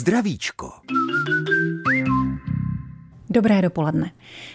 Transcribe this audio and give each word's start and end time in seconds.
Zdravíčko. 0.00 0.80
Dobré 3.32 3.62
dopoledne. 3.62 4.10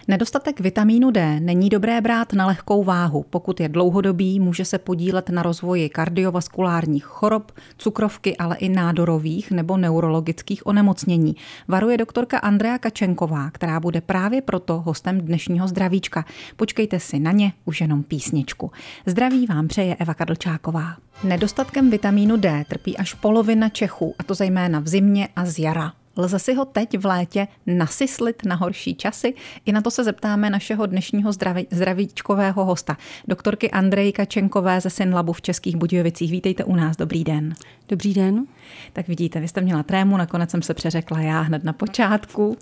Nedostatek 0.08 0.60
vitamínu 0.60 1.12
D 1.12 1.40
není 1.40 1.70
dobré 1.70 2.02
brát 2.02 2.34
na 2.34 2.46
lehkou 2.48 2.84
váhu. 2.84 3.26
Pokud 3.30 3.60
je 3.60 3.70
dlouhodobý, 3.70 4.40
může 4.40 4.66
se 4.66 4.78
podílet 4.78 5.30
na 5.30 5.44
rozvoji 5.44 5.90
kardiovaskulárních 5.90 7.04
chorob, 7.04 7.52
cukrovky, 7.78 8.38
ale 8.38 8.56
i 8.56 8.70
nádorových 8.70 9.52
nebo 9.52 9.78
neurologických 9.78 10.68
onemocnění. 10.68 11.36
Varuje 11.68 11.98
doktorka 11.98 12.38
Andrea 12.38 12.78
Kačenková, 12.78 13.52
která 13.52 13.80
bude 13.80 14.02
právě 14.02 14.42
proto 14.42 14.82
hostem 14.82 15.22
dnešního 15.22 15.68
zdravíčka. 15.68 16.26
Počkejte 16.56 17.00
si 17.00 17.20
na 17.20 17.32
ně 17.32 17.54
už 17.66 17.82
jenom 17.82 18.04
písničku. 18.04 18.72
Zdraví 19.06 19.46
vám 19.46 19.68
přeje 19.68 19.96
Eva 19.96 20.14
Kadlčáková. 20.14 20.96
Nedostatkem 21.24 21.90
vitamínu 21.90 22.38
D 22.38 22.66
trpí 22.70 22.98
až 22.98 23.14
polovina 23.14 23.70
Čechů, 23.70 24.16
a 24.20 24.24
to 24.24 24.34
zejména 24.34 24.80
v 24.80 24.88
zimě 24.88 25.28
a 25.36 25.46
z 25.46 25.60
jara. 25.60 25.94
Lze 26.18 26.40
si 26.40 26.54
ho 26.54 26.66
teď 26.66 26.98
v 26.98 27.06
létě 27.06 27.48
nasyslit 27.66 28.46
na 28.46 28.56
horší 28.56 28.96
časy? 28.96 29.34
I 29.66 29.72
na 29.72 29.82
to 29.82 29.92
se 29.92 30.04
zeptáme 30.04 30.50
našeho 30.50 30.86
dnešního 30.86 31.32
zdraví, 31.32 31.68
zdravíčkového 31.72 32.66
hosta, 32.66 32.98
doktorky 33.28 33.72
Andrejka 33.72 34.26
Čenkové 34.26 34.82
ze 34.82 34.90
Synlabu 34.90 35.34
v 35.34 35.42
Českých 35.42 35.76
Budějovicích. 35.76 36.32
Vítejte 36.32 36.64
u 36.64 36.76
nás, 36.76 36.98
dobrý 36.98 37.24
den. 37.24 37.54
Dobrý 37.90 38.14
den. 38.14 38.46
Tak 38.94 39.08
vidíte, 39.08 39.40
vy 39.40 39.48
jste 39.48 39.62
měla 39.62 39.84
trému, 39.84 40.18
nakonec 40.18 40.52
jsem 40.52 40.62
se 40.62 40.74
přeřekla 40.74 41.20
já 41.20 41.42
hned 41.42 41.64
na 41.64 41.74
počátku. 41.74 42.58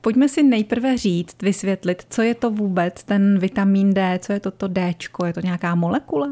Pojďme 0.00 0.28
si 0.28 0.42
nejprve 0.42 0.98
říct, 0.98 1.42
vysvětlit, 1.42 2.06
co 2.10 2.22
je 2.22 2.34
to 2.34 2.50
vůbec 2.50 3.04
ten 3.04 3.38
vitamin 3.38 3.94
D, 3.94 4.18
co 4.22 4.32
je 4.32 4.40
to 4.40 4.50
to 4.50 4.68
D, 4.68 4.94
je 5.26 5.32
to 5.32 5.40
nějaká 5.40 5.74
molekula? 5.74 6.28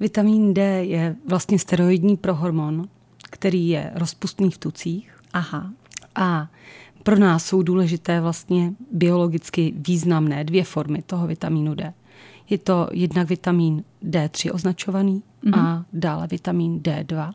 Vitamin 0.00 0.54
D 0.54 0.84
je 0.84 1.16
vlastně 1.28 1.58
steroidní 1.58 2.16
prohormon, 2.16 2.88
který 3.30 3.68
je 3.68 3.90
rozpustný 3.94 4.50
v 4.50 4.58
tucích 4.58 5.13
Aha. 5.34 5.72
A 6.14 6.48
pro 7.02 7.18
nás 7.18 7.46
jsou 7.46 7.62
důležité 7.62 8.20
vlastně 8.20 8.72
biologicky 8.92 9.74
významné 9.76 10.44
dvě 10.44 10.64
formy 10.64 11.02
toho 11.02 11.26
vitamínu 11.26 11.74
D. 11.74 11.94
Je 12.50 12.58
to 12.58 12.88
jednak 12.92 13.28
vitamin 13.28 13.84
D3 14.02 14.54
označovaný 14.54 15.22
mm-hmm. 15.44 15.58
a 15.58 15.84
dále 15.92 16.26
vitamin 16.26 16.78
D2. 16.78 17.32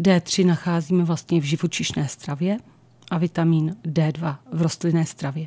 D3 0.00 0.46
nacházíme 0.46 1.04
vlastně 1.04 1.40
v 1.40 1.44
živočišné 1.44 2.08
stravě 2.08 2.58
a 3.10 3.18
vitamin 3.18 3.76
D2 3.84 4.36
v 4.52 4.62
rostlinné 4.62 5.06
stravě. 5.06 5.46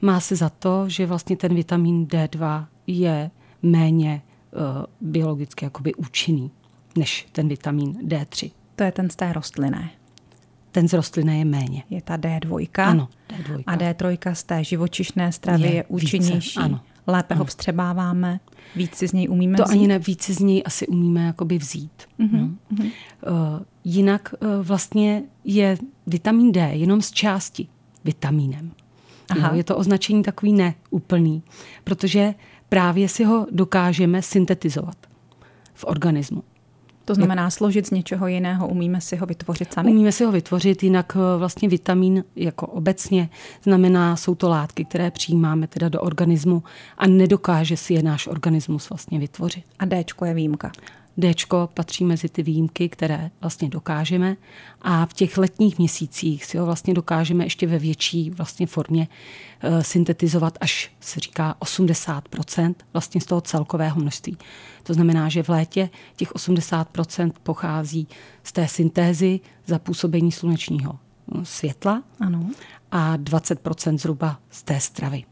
Má 0.00 0.20
se 0.20 0.36
za 0.36 0.48
to, 0.48 0.88
že 0.88 1.06
vlastně 1.06 1.36
ten 1.36 1.54
vitamin 1.54 2.06
D2 2.06 2.66
je 2.86 3.30
méně 3.62 4.22
uh, 4.52 4.60
biologicky 5.10 5.64
jakoby 5.64 5.94
účinný 5.94 6.50
než 6.96 7.26
ten 7.32 7.48
vitamin 7.48 7.92
D3. 7.92 8.50
To 8.76 8.84
je 8.84 8.92
ten 8.92 9.10
z 9.10 9.16
té 9.16 9.32
rostlinné 9.32 9.90
ten 10.72 10.88
z 10.88 10.92
rostliny 10.92 11.38
je 11.38 11.44
méně. 11.44 11.82
Je 11.90 12.02
ta 12.02 12.16
D2. 12.16 12.68
Ano, 12.82 13.08
D2. 13.28 13.62
A 13.66 13.76
D3 13.76 14.32
z 14.32 14.44
té 14.44 14.64
živočišné 14.64 15.32
stravy 15.32 15.62
je, 15.62 15.74
je 15.74 15.84
účinnější. 15.88 16.58
Více, 16.58 16.60
ano. 16.60 16.80
Lépe 17.06 17.34
ano. 17.34 17.38
ho 17.38 17.44
vstřebáváme, 17.44 18.40
víc 18.76 18.94
si 18.94 19.08
z 19.08 19.12
něj 19.12 19.28
umíme 19.30 19.56
To 19.56 19.64
vzít? 19.64 19.72
ani 19.72 19.86
ne, 19.88 19.98
víc 19.98 20.22
si 20.22 20.34
z 20.34 20.38
něj 20.38 20.62
asi 20.66 20.86
umíme 20.86 21.26
jakoby 21.26 21.58
vzít. 21.58 22.02
Uh-huh, 22.20 22.54
no. 22.70 22.84
Uh, 22.84 22.90
jinak 23.84 24.34
uh, 24.40 24.48
vlastně 24.66 25.22
je 25.44 25.78
vitamin 26.06 26.52
D 26.52 26.70
jenom 26.72 27.02
z 27.02 27.10
části 27.10 27.68
vitamínem. 28.04 28.70
Aha. 29.30 29.48
Jo, 29.48 29.54
je 29.54 29.64
to 29.64 29.76
označení 29.76 30.22
takový 30.22 30.52
neúplný, 30.52 31.42
protože 31.84 32.34
právě 32.68 33.08
si 33.08 33.24
ho 33.24 33.46
dokážeme 33.50 34.22
syntetizovat 34.22 34.96
v 35.74 35.84
organismu. 35.84 36.42
To 37.04 37.14
znamená 37.14 37.50
složit 37.50 37.86
z 37.86 37.90
něčeho 37.90 38.26
jiného, 38.26 38.68
umíme 38.68 39.00
si 39.00 39.16
ho 39.16 39.26
vytvořit 39.26 39.72
sami? 39.72 39.90
Umíme 39.90 40.12
si 40.12 40.24
ho 40.24 40.32
vytvořit, 40.32 40.82
jinak 40.82 41.16
eh, 41.16 41.38
vlastně 41.38 41.68
vitamin 41.68 42.24
jako 42.36 42.66
obecně 42.66 43.28
znamená, 43.64 44.16
jsou 44.16 44.34
to 44.34 44.48
látky, 44.48 44.84
které 44.84 45.10
přijímáme 45.10 45.66
teda 45.66 45.88
do 45.88 46.00
organismu 46.00 46.62
a 46.98 47.06
nedokáže 47.06 47.76
si 47.76 47.94
je 47.94 48.02
náš 48.02 48.26
organismus 48.26 48.90
vlastně 48.90 49.18
vytvořit. 49.18 49.64
A 49.78 49.84
D 49.84 50.04
je 50.24 50.34
výjimka? 50.34 50.72
D 51.16 51.34
patří 51.74 52.04
mezi 52.04 52.28
ty 52.28 52.42
výjimky, 52.42 52.88
které 52.88 53.30
vlastně 53.40 53.68
dokážeme 53.68 54.36
a 54.82 55.06
v 55.06 55.12
těch 55.12 55.38
letních 55.38 55.78
měsících 55.78 56.44
si 56.44 56.58
ho 56.58 56.66
vlastně 56.66 56.94
dokážeme 56.94 57.44
ještě 57.44 57.66
ve 57.66 57.78
větší 57.78 58.30
vlastně 58.30 58.66
formě 58.66 59.08
uh, 59.64 59.80
syntetizovat 59.80 60.58
až 60.60 60.90
se 61.00 61.20
říká 61.20 61.56
80% 61.60 62.74
vlastně 62.92 63.20
z 63.20 63.26
toho 63.26 63.40
celkového 63.40 64.00
množství. 64.00 64.38
To 64.82 64.94
znamená, 64.94 65.28
že 65.28 65.42
v 65.42 65.48
létě 65.48 65.90
těch 66.16 66.32
80% 66.32 67.32
pochází 67.42 68.08
z 68.44 68.52
té 68.52 68.68
syntézy 68.68 69.40
za 69.66 69.78
působení 69.78 70.32
slunečního 70.32 70.98
hm, 71.34 71.44
světla 71.44 72.02
ano. 72.20 72.50
a 72.90 73.16
20% 73.16 73.98
zhruba 73.98 74.38
z 74.50 74.62
té 74.62 74.80
stravy. 74.80 75.24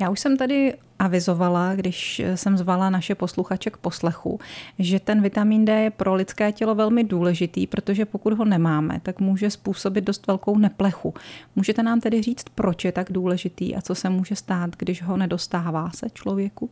Já 0.00 0.10
už 0.10 0.20
jsem 0.20 0.36
tady 0.36 0.74
avizovala, 0.98 1.74
když 1.74 2.22
jsem 2.34 2.56
zvala 2.56 2.90
naše 2.90 3.14
posluchače 3.14 3.70
k 3.70 3.76
poslechu, 3.76 4.40
že 4.78 5.00
ten 5.00 5.22
vitamin 5.22 5.64
D 5.64 5.80
je 5.80 5.90
pro 5.90 6.14
lidské 6.14 6.52
tělo 6.52 6.74
velmi 6.74 7.04
důležitý, 7.04 7.66
protože 7.66 8.04
pokud 8.04 8.32
ho 8.32 8.44
nemáme, 8.44 9.00
tak 9.02 9.20
může 9.20 9.50
způsobit 9.50 10.04
dost 10.04 10.26
velkou 10.26 10.58
neplechu. 10.58 11.14
Můžete 11.56 11.82
nám 11.82 12.00
tedy 12.00 12.22
říct, 12.22 12.44
proč 12.54 12.84
je 12.84 12.92
tak 12.92 13.12
důležitý 13.12 13.76
a 13.76 13.80
co 13.80 13.94
se 13.94 14.10
může 14.10 14.36
stát, 14.36 14.70
když 14.78 15.02
ho 15.02 15.16
nedostává 15.16 15.90
se 15.90 16.10
člověku? 16.10 16.70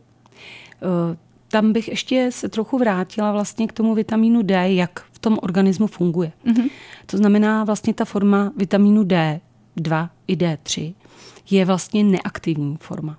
Eh, 0.81 1.17
tam 1.47 1.73
bych 1.73 1.87
ještě 1.87 2.29
se 2.31 2.49
trochu 2.49 2.77
vrátila 2.77 3.31
vlastně 3.31 3.67
k 3.67 3.73
tomu 3.73 3.95
vitamínu 3.95 4.41
D, 4.41 4.73
jak 4.73 4.99
v 5.11 5.19
tom 5.19 5.37
organismu 5.41 5.87
funguje. 5.87 6.31
Mm-hmm. 6.45 6.69
To 7.05 7.17
znamená 7.17 7.63
vlastně 7.63 7.93
ta 7.93 8.05
forma 8.05 8.51
vitamínu 8.57 9.03
D2 9.03 10.09
i 10.27 10.35
D3 10.35 10.93
je 11.49 11.65
vlastně 11.65 12.03
neaktivní 12.03 12.77
forma. 12.79 13.17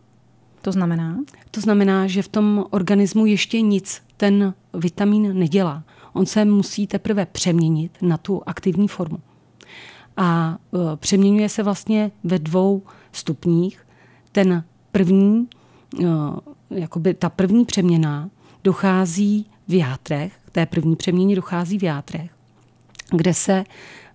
To 0.63 0.73
znamená? 0.73 1.19
To 1.51 1.61
znamená, 1.61 2.07
že 2.07 2.23
v 2.23 2.29
tom 2.29 2.65
organismu 2.71 3.27
ještě 3.27 3.61
nic 3.61 4.03
ten 4.17 4.55
vitamin 4.75 5.39
nedělá. 5.39 5.85
On 6.13 6.27
se 6.27 6.45
musí 6.45 6.87
teprve 6.87 7.27
přeměnit 7.27 7.99
na 8.03 8.17
tu 8.17 8.43
aktivní 8.47 8.89
formu. 8.89 9.19
A 10.17 10.59
e, 10.75 10.97
přeměňuje 10.97 11.49
se 11.49 11.63
vlastně 11.63 12.11
ve 12.25 12.39
dvou 12.39 12.83
stupních. 13.13 13.87
Ten 14.33 14.65
první, 14.93 15.49
e, 16.01 16.07
jakoby 16.71 17.15
ta 17.15 17.29
první 17.29 17.65
přeměna 17.65 18.31
dochází 18.65 19.47
v 19.69 19.75
játrech, 19.75 20.33
k 20.45 20.51
té 20.51 20.67
první 20.67 20.97
přeměně 20.97 21.37
dochází 21.37 21.79
v 21.79 21.83
játrech, 21.83 22.31
kde 23.11 23.35
se 23.35 23.65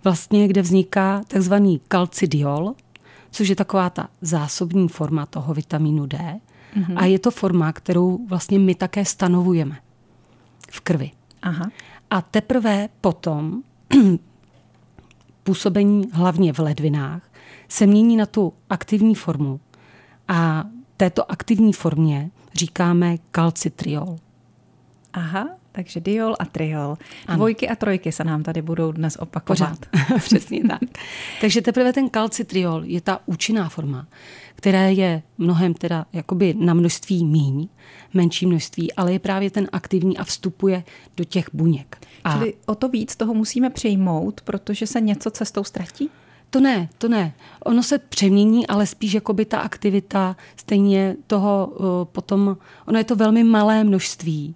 vlastně, 0.03 0.47
kde 0.47 0.61
vzniká 0.61 1.21
takzvaný 1.27 1.81
kalcidiol, 1.87 2.75
což 3.31 3.49
je 3.49 3.55
taková 3.55 3.89
ta 3.89 4.09
zásobní 4.21 4.87
forma 4.87 5.25
toho 5.25 5.53
vitamínu 5.53 6.05
D. 6.05 6.17
Mm-hmm. 6.17 6.93
A 6.95 7.05
je 7.05 7.19
to 7.19 7.31
forma, 7.31 7.73
kterou 7.73 8.25
vlastně 8.27 8.59
my 8.59 8.75
také 8.75 9.05
stanovujeme 9.05 9.77
v 10.71 10.79
krvi. 10.79 11.11
Aha. 11.41 11.69
A 12.09 12.21
teprve 12.21 12.89
potom 13.01 13.61
působení 15.43 16.09
hlavně 16.13 16.53
v 16.53 16.59
ledvinách 16.59 17.21
se 17.67 17.85
mění 17.85 18.17
na 18.17 18.25
tu 18.25 18.53
aktivní 18.69 19.15
formu. 19.15 19.59
A 20.27 20.63
této 20.97 21.31
aktivní 21.31 21.73
formě 21.73 22.31
říkáme 22.53 23.17
kalcitriol. 23.31 24.17
Aha, 25.13 25.49
takže 25.77 25.99
diol 26.01 26.35
a 26.39 26.45
triol. 26.45 26.97
Ano. 27.27 27.37
Dvojky 27.37 27.69
a 27.69 27.75
trojky 27.75 28.11
se 28.11 28.23
nám 28.23 28.43
tady 28.43 28.61
budou 28.61 28.91
dnes 28.91 29.15
opakovat. 29.15 29.77
Přesně 30.17 30.61
tak. 30.67 30.81
Takže 31.41 31.61
teprve 31.61 31.93
ten 31.93 32.09
kalcitriol 32.09 32.81
je 32.85 33.01
ta 33.01 33.19
účinná 33.25 33.69
forma, 33.69 34.07
která 34.55 34.81
je 34.81 35.21
mnohem 35.37 35.73
teda 35.73 36.05
jakoby 36.13 36.53
na 36.57 36.73
množství 36.73 37.25
míň, 37.25 37.67
menší 38.13 38.45
množství, 38.45 38.93
ale 38.93 39.13
je 39.13 39.19
právě 39.19 39.51
ten 39.51 39.67
aktivní 39.71 40.17
a 40.17 40.23
vstupuje 40.23 40.83
do 41.17 41.23
těch 41.23 41.49
buněk. 41.53 41.97
A 42.23 42.33
Čili 42.33 42.53
o 42.65 42.75
to 42.75 42.89
víc 42.89 43.15
toho 43.15 43.33
musíme 43.33 43.69
přejmout, 43.69 44.41
protože 44.41 44.87
se 44.87 45.01
něco 45.01 45.31
cestou 45.31 45.63
ztratí? 45.63 46.09
To 46.49 46.59
ne, 46.59 46.89
to 46.97 47.07
ne. 47.07 47.33
Ono 47.65 47.83
se 47.83 47.97
přemění, 47.97 48.67
ale 48.67 48.87
spíš 48.87 49.13
jako 49.13 49.33
by 49.33 49.45
ta 49.45 49.59
aktivita 49.59 50.35
stejně 50.55 51.15
toho 51.27 51.71
uh, 51.79 51.85
potom, 52.05 52.57
ono 52.87 52.97
je 52.97 53.03
to 53.03 53.15
velmi 53.15 53.43
malé 53.43 53.83
množství 53.83 54.55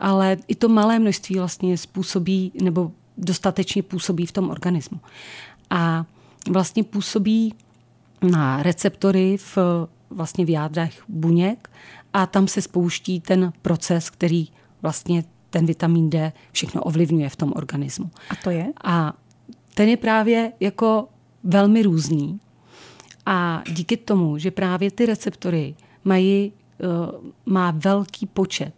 ale 0.00 0.36
i 0.48 0.54
to 0.54 0.68
malé 0.68 0.98
množství 0.98 1.36
vlastně 1.36 1.78
způsobí 1.78 2.52
nebo 2.62 2.92
dostatečně 3.18 3.82
působí 3.82 4.26
v 4.26 4.32
tom 4.32 4.50
organismu. 4.50 5.00
A 5.70 6.06
vlastně 6.50 6.84
působí 6.84 7.54
na 8.22 8.62
receptory 8.62 9.36
v, 9.36 9.58
vlastně 10.10 10.44
v 10.44 10.50
jádrech 10.50 11.02
buněk 11.08 11.70
a 12.12 12.26
tam 12.26 12.48
se 12.48 12.62
spouští 12.62 13.20
ten 13.20 13.52
proces, 13.62 14.10
který 14.10 14.48
vlastně 14.82 15.24
ten 15.50 15.66
vitamin 15.66 16.10
D 16.10 16.32
všechno 16.52 16.82
ovlivňuje 16.82 17.28
v 17.28 17.36
tom 17.36 17.52
organismu. 17.56 18.10
A 18.30 18.34
to 18.44 18.50
je? 18.50 18.72
A 18.84 19.12
ten 19.74 19.88
je 19.88 19.96
právě 19.96 20.52
jako 20.60 21.08
velmi 21.44 21.82
různý. 21.82 22.40
A 23.26 23.62
díky 23.72 23.96
tomu, 23.96 24.38
že 24.38 24.50
právě 24.50 24.90
ty 24.90 25.06
receptory 25.06 25.74
mají, 26.04 26.52
eh, 26.52 26.84
má 27.46 27.70
velký 27.70 28.26
počet 28.26 28.72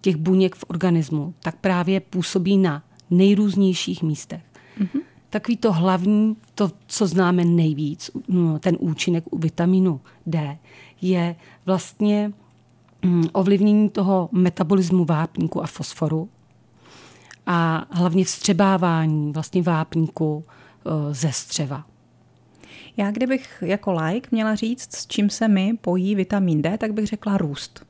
těch 0.00 0.16
buněk 0.16 0.54
v 0.56 0.64
organismu, 0.68 1.34
tak 1.42 1.56
právě 1.56 2.00
působí 2.00 2.58
na 2.58 2.82
nejrůznějších 3.10 4.02
místech. 4.02 4.42
Mm-hmm. 4.80 5.00
takový 5.30 5.56
to 5.56 5.72
hlavní, 5.72 6.36
to, 6.54 6.70
co 6.86 7.06
známe 7.06 7.44
nejvíc, 7.44 8.10
no, 8.28 8.58
ten 8.58 8.76
účinek 8.80 9.24
u 9.30 9.38
vitamínu 9.38 10.00
D, 10.26 10.58
je 11.00 11.36
vlastně 11.66 12.32
mm, 13.02 13.24
ovlivnění 13.32 13.90
toho 13.90 14.28
metabolismu 14.32 15.04
vápníku 15.04 15.62
a 15.62 15.66
fosforu 15.66 16.28
a 17.46 17.86
hlavně 17.90 18.24
vstřebávání 18.24 19.32
vlastně 19.32 19.62
vápníku 19.62 20.44
e, 20.46 21.14
ze 21.14 21.32
střeva. 21.32 21.84
Já 22.96 23.10
kdybych 23.10 23.62
jako 23.66 23.92
like 23.92 24.28
měla 24.32 24.54
říct, 24.54 24.96
s 24.96 25.06
čím 25.06 25.30
se 25.30 25.48
mi 25.48 25.72
pojí 25.80 26.14
vitamin 26.14 26.62
D, 26.62 26.78
tak 26.78 26.92
bych 26.92 27.06
řekla 27.06 27.36
růst. 27.36 27.86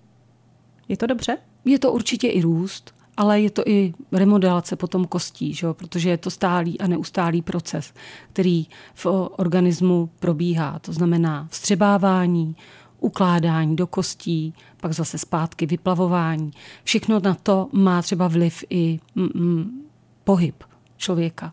Je 0.88 0.96
to 0.96 1.06
dobře? 1.06 1.36
Je 1.68 1.78
to 1.78 1.92
určitě 1.92 2.28
i 2.28 2.40
růst, 2.40 2.94
ale 3.16 3.40
je 3.40 3.50
to 3.50 3.62
i 3.66 3.94
remodelace 4.12 4.76
potom 4.76 5.04
kostí, 5.04 5.54
že? 5.54 5.66
protože 5.72 6.10
je 6.10 6.16
to 6.16 6.30
stálý 6.30 6.80
a 6.80 6.86
neustálý 6.86 7.42
proces, 7.42 7.92
který 8.32 8.66
v 8.94 9.06
organismu 9.36 10.10
probíhá. 10.18 10.78
To 10.78 10.92
znamená 10.92 11.48
vstřebávání, 11.50 12.56
ukládání 13.00 13.76
do 13.76 13.86
kostí, 13.86 14.54
pak 14.80 14.92
zase 14.92 15.18
zpátky 15.18 15.66
vyplavování. 15.66 16.50
Všechno 16.84 17.20
na 17.20 17.34
to 17.34 17.68
má 17.72 18.02
třeba 18.02 18.28
vliv 18.28 18.64
i 18.70 18.98
mm, 19.14 19.28
mm, 19.34 19.82
pohyb 20.24 20.64
člověka. 20.96 21.52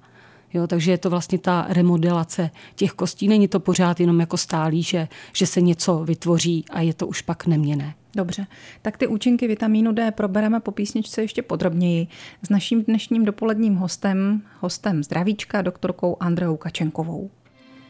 Jo, 0.54 0.68
takže 0.68 0.92
je 0.92 0.98
to 0.98 1.10
vlastně 1.10 1.38
ta 1.38 1.66
remodelace 1.70 2.50
těch 2.76 2.92
kostí. 2.92 3.28
Není 3.28 3.48
to 3.48 3.60
pořád 3.60 4.00
jenom 4.00 4.20
jako 4.20 4.38
stálý, 4.38 4.84
že, 4.84 5.08
že 5.34 5.48
se 5.48 5.62
něco 5.62 6.00
vytvoří 6.00 6.66
a 6.70 6.82
je 6.82 6.94
to 6.94 7.08
už 7.08 7.22
pak 7.22 7.48
neměné. 7.48 7.96
Dobře, 8.16 8.48
tak 8.82 8.98
ty 8.98 9.08
účinky 9.08 9.48
vitamínu 9.48 9.92
D 9.92 10.12
probereme 10.12 10.60
po 10.60 10.72
písničce 10.72 11.22
ještě 11.22 11.42
podrobněji 11.42 12.08
s 12.44 12.50
naším 12.50 12.84
dnešním 12.84 13.26
dopoledním 13.26 13.76
hostem, 13.76 14.42
hostem 14.60 15.04
zdravíčka, 15.04 15.62
doktorkou 15.62 16.18
Andreou 16.20 16.58
Kačenkovou. 16.58 17.30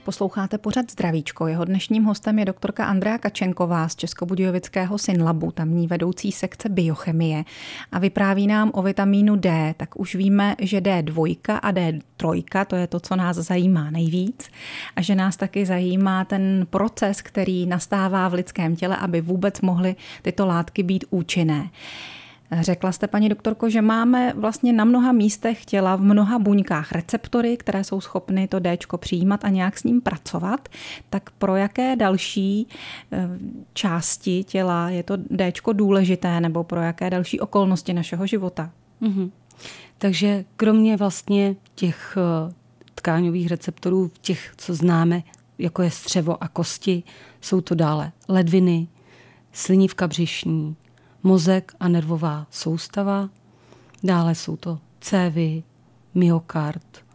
Posloucháte 0.05 0.57
pořad 0.57 0.91
Zdravíčko. 0.91 1.47
Jeho 1.47 1.65
dnešním 1.65 2.03
hostem 2.03 2.39
je 2.39 2.45
doktorka 2.45 2.85
Andrea 2.85 3.17
Kačenková 3.17 3.89
z 3.89 3.95
Českobudějovického 3.95 4.97
Synlabu, 4.97 5.51
tamní 5.51 5.87
vedoucí 5.87 6.31
sekce 6.31 6.69
biochemie 6.69 7.43
a 7.91 7.99
vypráví 7.99 8.47
nám 8.47 8.71
o 8.73 8.81
vitamínu 8.81 9.35
D. 9.35 9.73
Tak 9.77 9.99
už 9.99 10.15
víme, 10.15 10.55
že 10.59 10.81
D2 10.81 11.37
a 11.61 11.71
D3, 11.71 12.65
to 12.67 12.75
je 12.75 12.87
to, 12.87 12.99
co 12.99 13.15
nás 13.15 13.37
zajímá 13.37 13.91
nejvíc 13.91 14.49
a 14.95 15.01
že 15.01 15.15
nás 15.15 15.37
taky 15.37 15.65
zajímá 15.65 16.25
ten 16.25 16.67
proces, 16.69 17.21
který 17.21 17.65
nastává 17.65 18.29
v 18.29 18.33
lidském 18.33 18.75
těle, 18.75 18.97
aby 18.97 19.21
vůbec 19.21 19.61
mohly 19.61 19.95
tyto 20.21 20.45
látky 20.45 20.83
být 20.83 21.05
účinné. 21.09 21.69
Řekla 22.51 22.91
jste, 22.91 23.07
paní 23.07 23.29
doktorko, 23.29 23.69
že 23.69 23.81
máme 23.81 24.33
vlastně 24.35 24.73
na 24.73 24.85
mnoha 24.85 25.11
místech 25.11 25.65
těla 25.65 25.95
v 25.95 26.01
mnoha 26.01 26.39
buňkách 26.39 26.91
receptory, 26.91 27.57
které 27.57 27.83
jsou 27.83 28.01
schopny 28.01 28.47
to 28.47 28.59
D 28.59 28.77
přijímat 28.97 29.45
a 29.45 29.49
nějak 29.49 29.77
s 29.77 29.83
ním 29.83 30.01
pracovat. 30.01 30.69
Tak 31.09 31.29
pro 31.29 31.55
jaké 31.55 31.95
další 31.95 32.67
eh, 33.11 33.29
části 33.73 34.43
těla 34.43 34.89
je 34.89 35.03
to 35.03 35.17
D 35.17 35.51
důležité 35.73 36.39
nebo 36.39 36.63
pro 36.63 36.81
jaké 36.81 37.09
další 37.09 37.39
okolnosti 37.39 37.93
našeho 37.93 38.27
života? 38.27 38.71
Mm-hmm. 39.01 39.31
Takže 39.97 40.45
kromě 40.55 40.97
vlastně 40.97 41.55
těch 41.75 42.17
eh, 42.17 42.53
tkáňových 42.95 43.47
receptorů, 43.47 44.11
těch, 44.21 44.53
co 44.57 44.73
známe, 44.73 45.23
jako 45.57 45.81
je 45.81 45.91
střevo 45.91 46.43
a 46.43 46.47
kosti, 46.47 47.03
jsou 47.41 47.61
to 47.61 47.75
dále 47.75 48.11
ledviny, 48.27 48.87
slinivka 49.53 50.07
břišní, 50.07 50.75
mozek 51.25 51.71
a 51.79 51.87
nervová 51.87 52.47
soustava. 52.51 53.29
Dále 54.03 54.35
jsou 54.35 54.57
to 54.57 54.79
cévy, 54.99 55.63
myokard, 56.13 57.05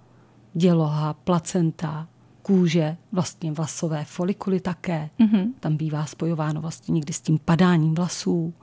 děloha, 0.55 1.15
placenta, 1.15 2.09
kůže, 2.43 2.97
vlastně 3.13 3.53
vlasové 3.53 4.05
folikuly 4.05 4.61
také. 4.61 5.11
Mm-hmm. 5.21 5.53
Tam 5.61 5.77
bývá 5.77 6.07
spojováno 6.07 6.61
vlastně 6.61 6.93
někdy 6.93 7.13
s 7.13 7.21
tím 7.21 7.39
padáním 7.45 7.95
vlasů. 7.95 8.55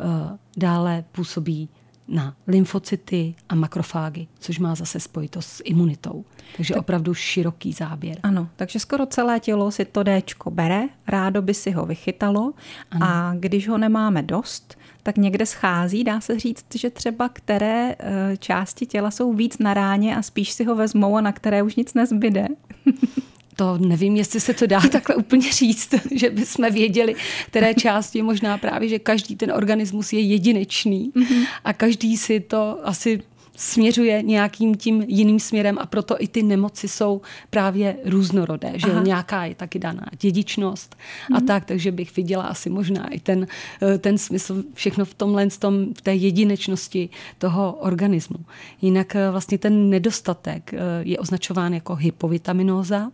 Eh, 0.00 0.38
dále 0.56 1.04
působí 1.12 1.68
na 2.08 2.34
lymfocyty 2.46 3.34
a 3.48 3.54
makrofágy, 3.54 4.26
což 4.38 4.58
má 4.58 4.74
zase 4.74 5.00
spojitost 5.00 5.48
s 5.48 5.62
imunitou. 5.64 6.24
Takže 6.56 6.74
tak, 6.74 6.80
opravdu 6.80 7.14
široký 7.14 7.72
záběr. 7.72 8.18
Ano, 8.22 8.48
takže 8.56 8.80
skoro 8.80 9.06
celé 9.06 9.40
tělo 9.40 9.70
si 9.70 9.84
to 9.84 10.02
D 10.02 10.22
bere, 10.50 10.88
rádo 11.06 11.42
by 11.42 11.54
si 11.54 11.70
ho 11.70 11.86
vychytalo 11.86 12.52
ano. 12.90 13.06
a 13.06 13.34
když 13.34 13.68
ho 13.68 13.78
nemáme 13.78 14.22
dost, 14.22 14.78
tak 15.02 15.16
někde 15.16 15.46
schází. 15.46 16.04
Dá 16.04 16.20
se 16.20 16.38
říct, 16.38 16.66
že 16.74 16.90
třeba 16.90 17.28
které 17.28 17.94
eh, 17.98 18.36
části 18.36 18.86
těla 18.86 19.10
jsou 19.10 19.32
víc 19.32 19.58
na 19.58 19.74
ráně 19.74 20.16
a 20.16 20.22
spíš 20.22 20.52
si 20.52 20.64
ho 20.64 20.74
vezmou 20.74 21.16
a 21.16 21.20
na 21.20 21.32
které 21.32 21.62
už 21.62 21.76
nic 21.76 21.94
nezbyde. 21.94 22.48
to 23.58 23.78
nevím, 23.78 24.16
jestli 24.16 24.40
se 24.40 24.54
to 24.54 24.66
dá 24.66 24.80
takhle 24.92 25.16
úplně 25.16 25.52
říct, 25.52 25.94
že 26.14 26.30
bychom 26.30 26.72
věděli, 26.72 27.14
které 27.46 27.74
části 27.84 28.22
možná 28.22 28.58
právě, 28.58 28.88
že 28.88 28.98
každý 28.98 29.36
ten 29.36 29.52
organismus 29.52 30.12
je 30.12 30.20
jedinečný 30.20 31.12
mm-hmm. 31.16 31.46
a 31.64 31.72
každý 31.72 32.16
si 32.16 32.40
to 32.40 32.78
asi 32.82 33.22
směřuje 33.56 34.22
nějakým 34.22 34.74
tím 34.74 35.04
jiným 35.08 35.40
směrem 35.40 35.78
a 35.78 35.86
proto 35.86 36.16
i 36.18 36.28
ty 36.28 36.42
nemoci 36.42 36.88
jsou 36.88 37.20
právě 37.50 37.96
různorodé, 38.04 38.72
že 38.76 38.90
Aha. 38.90 39.02
nějaká 39.02 39.44
je 39.44 39.54
taky 39.54 39.78
daná 39.78 40.06
dědičnost 40.20 40.96
mm. 41.30 41.36
a 41.36 41.38
mhm. 41.38 41.46
tak, 41.46 41.64
takže 41.64 41.92
bych 41.92 42.16
viděla 42.16 42.44
asi 42.44 42.70
možná 42.70 43.08
i 43.08 43.20
ten, 43.20 43.46
eh, 43.82 43.98
ten 43.98 44.18
smysl 44.18 44.64
všechno 44.74 45.04
v 45.04 45.14
tomhle, 45.14 45.48
v, 45.48 45.58
tom, 45.58 45.94
v 45.94 46.02
té 46.02 46.14
jedinečnosti 46.14 47.08
toho 47.38 47.72
organismu. 47.72 48.38
Jinak 48.82 49.16
eh, 49.16 49.30
vlastně 49.30 49.58
ten 49.58 49.90
nedostatek 49.90 50.74
eh, 50.74 50.78
je 51.02 51.18
označován 51.18 51.74
jako 51.74 51.94
hypovitaminóza, 51.94 53.10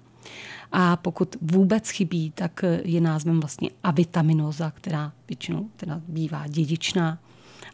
a 0.76 0.96
pokud 0.96 1.36
vůbec 1.40 1.90
chybí, 1.90 2.30
tak 2.30 2.64
je 2.84 3.00
názvem 3.00 3.40
vlastně 3.40 3.70
avitaminóza, 3.82 4.70
která 4.70 5.12
většinou 5.28 5.68
teda 5.76 6.00
bývá 6.08 6.46
dědičná 6.46 7.18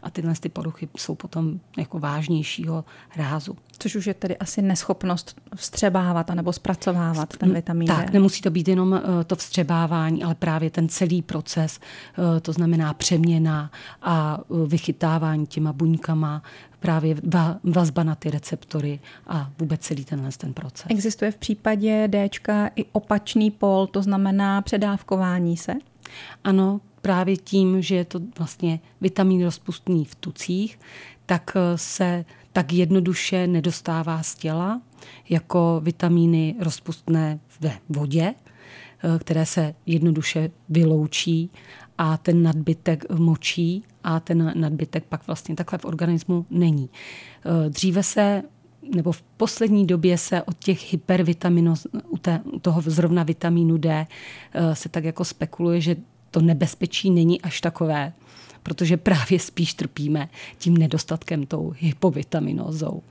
a 0.03 0.09
tyhle 0.09 0.33
ty 0.39 0.49
poruchy 0.49 0.89
jsou 0.97 1.15
potom 1.15 1.59
jako 1.77 1.99
vážnějšího 1.99 2.85
rázu. 3.15 3.57
Což 3.79 3.95
už 3.95 4.05
je 4.05 4.13
tedy 4.13 4.37
asi 4.37 4.61
neschopnost 4.61 5.41
vstřebávat 5.55 6.29
anebo 6.29 6.53
zpracovávat 6.53 7.37
ten 7.37 7.53
vitamin 7.53 7.87
Tak, 7.87 8.05
D. 8.05 8.13
nemusí 8.13 8.41
to 8.41 8.49
být 8.49 8.67
jenom 8.67 8.93
eh, 8.93 9.23
to 9.23 9.35
vstřebávání, 9.35 10.23
ale 10.23 10.35
právě 10.35 10.69
ten 10.69 10.89
celý 10.89 11.21
proces, 11.21 11.79
eh, 11.79 12.39
to 12.39 12.53
znamená 12.53 12.93
přeměna 12.93 13.71
a 14.01 14.39
eh, 14.41 14.67
vychytávání 14.67 15.47
těma 15.47 15.73
buňkama, 15.73 16.43
právě 16.81 17.15
vazba 17.63 18.03
na 18.03 18.15
ty 18.15 18.29
receptory 18.29 18.99
a 19.27 19.51
vůbec 19.59 19.81
celý 19.81 20.05
tenhle 20.05 20.29
ten 20.37 20.53
proces. 20.53 20.85
Existuje 20.89 21.31
v 21.31 21.37
případě 21.37 22.07
D 22.07 22.29
i 22.75 22.85
opačný 22.91 23.51
pol, 23.51 23.87
to 23.87 24.01
znamená 24.01 24.61
předávkování 24.61 25.57
se? 25.57 25.73
Ano, 26.43 26.81
právě 27.01 27.37
tím, 27.37 27.81
že 27.81 27.95
je 27.95 28.05
to 28.05 28.19
vlastně 28.37 28.79
vitamin 29.01 29.43
rozpustný 29.43 30.05
v 30.05 30.15
tucích, 30.15 30.79
tak 31.25 31.51
eh, 31.55 31.77
se 31.77 32.25
tak 32.53 32.73
jednoduše 32.73 33.47
nedostává 33.47 34.23
z 34.23 34.35
těla 34.35 34.81
jako 35.29 35.81
vitamíny 35.83 36.55
rozpustné 36.59 37.39
ve 37.59 37.71
vodě, 37.89 38.33
eh, 38.33 39.19
které 39.19 39.45
se 39.45 39.75
jednoduše 39.85 40.51
vyloučí 40.69 41.49
a 42.03 42.17
ten 42.17 42.43
nadbytek 42.43 43.05
močí 43.09 43.83
a 44.03 44.19
ten 44.19 44.51
nadbytek 44.55 45.03
pak 45.03 45.27
vlastně 45.27 45.55
takhle 45.55 45.79
v 45.79 45.85
organismu 45.85 46.45
není. 46.49 46.89
Eh, 47.45 47.69
dříve 47.69 48.03
se 48.03 48.43
nebo 48.95 49.11
v 49.11 49.21
poslední 49.21 49.87
době 49.87 50.17
se 50.17 50.41
od 50.43 50.57
těch 50.57 50.91
hypervitaminů, 50.91 51.73
u, 52.09 52.17
u 52.51 52.59
toho 52.59 52.81
zrovna 52.81 53.23
vitamínu 53.23 53.77
D, 53.77 54.07
se 54.73 54.89
tak 54.89 55.03
jako 55.03 55.25
spekuluje, 55.25 55.81
že 55.81 55.95
to 56.31 56.41
nebezpečí 56.41 57.09
není 57.09 57.41
až 57.41 57.61
takové, 57.61 58.13
protože 58.63 58.97
právě 58.97 59.39
spíš 59.39 59.73
trpíme 59.73 60.29
tím 60.57 60.77
nedostatkem 60.77 61.45
tou 61.45 61.73
hypovitaminózou. 61.77 63.01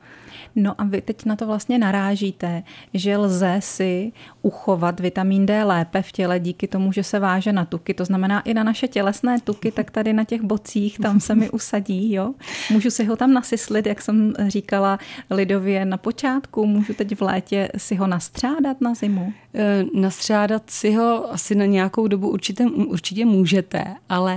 No 0.57 0.81
a 0.81 0.85
vy 0.85 1.01
teď 1.01 1.27
na 1.27 1.37
to 1.37 1.47
vlastně 1.47 1.79
narážíte, 1.79 2.63
že 2.95 3.17
lze 3.17 3.57
si 3.59 4.13
uchovat 4.43 5.01
vitamin 5.01 5.47
D 5.47 5.65
lépe 5.65 6.03
v 6.03 6.13
těle 6.13 6.41
díky 6.41 6.69
tomu, 6.69 6.93
že 6.93 7.05
se 7.05 7.19
váže 7.19 7.53
na 7.53 7.65
tuky. 7.65 7.95
To 7.95 8.05
znamená 8.05 8.41
i 8.41 8.55
na 8.55 8.63
naše 8.63 8.89
tělesné 8.89 9.41
tuky, 9.41 9.73
tak 9.73 9.91
tady 9.91 10.13
na 10.13 10.25
těch 10.25 10.43
bocích, 10.43 10.99
tam 10.99 11.21
se 11.21 11.35
mi 11.35 11.51
usadí, 11.51 12.13
jo. 12.13 12.35
Můžu 12.71 12.91
si 12.91 13.05
ho 13.05 13.17
tam 13.17 13.33
nasyslit, 13.33 13.87
jak 13.87 14.03
jsem 14.03 14.35
říkala 14.49 14.99
lidově 15.31 15.85
na 15.85 15.97
počátku, 15.97 16.67
můžu 16.67 16.95
teď 16.95 17.17
v 17.17 17.23
létě 17.23 17.69
si 17.77 17.95
ho 17.95 18.07
nastřádat 18.07 18.81
na 18.81 18.95
zimu? 18.95 19.33
E, 19.55 19.85
nastřádat 19.95 20.71
si 20.71 20.93
ho 20.93 21.33
asi 21.33 21.55
na 21.55 21.67
nějakou 21.67 22.09
dobu 22.09 22.29
určitě, 22.29 22.65
určitě 22.65 23.25
můžete, 23.25 23.85
ale 24.09 24.35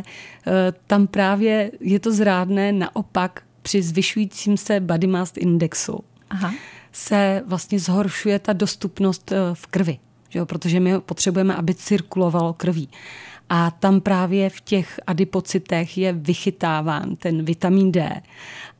e, 0.48 0.74
tam 0.88 1.08
právě 1.08 1.72
je 1.80 2.00
to 2.00 2.12
zrádné 2.12 2.72
naopak 2.72 3.42
při 3.64 3.82
zvyšujícím 3.82 4.58
se 4.58 4.80
body 4.80 5.08
mass 5.08 5.34
indexu 5.38 6.00
Aha. 6.30 6.54
se 6.92 7.44
vlastně 7.46 7.80
zhoršuje 7.80 8.40
ta 8.40 8.54
dostupnost 8.54 9.32
eh, 9.32 9.36
v 9.54 9.68
krvi, 9.68 10.00
že 10.30 10.40
jo? 10.40 10.46
protože 10.46 10.80
my 10.80 11.00
potřebujeme, 11.00 11.56
aby 11.56 11.76
cirkulovalo 11.76 12.54
krví. 12.54 12.90
A 13.50 13.72
tam 13.72 14.02
právě 14.02 14.50
v 14.50 14.62
těch 14.62 15.00
adipocitech 15.08 15.98
je 15.98 16.14
vychytáván 16.14 17.16
ten 17.16 17.46
vitamin 17.46 17.92
D. 17.92 18.22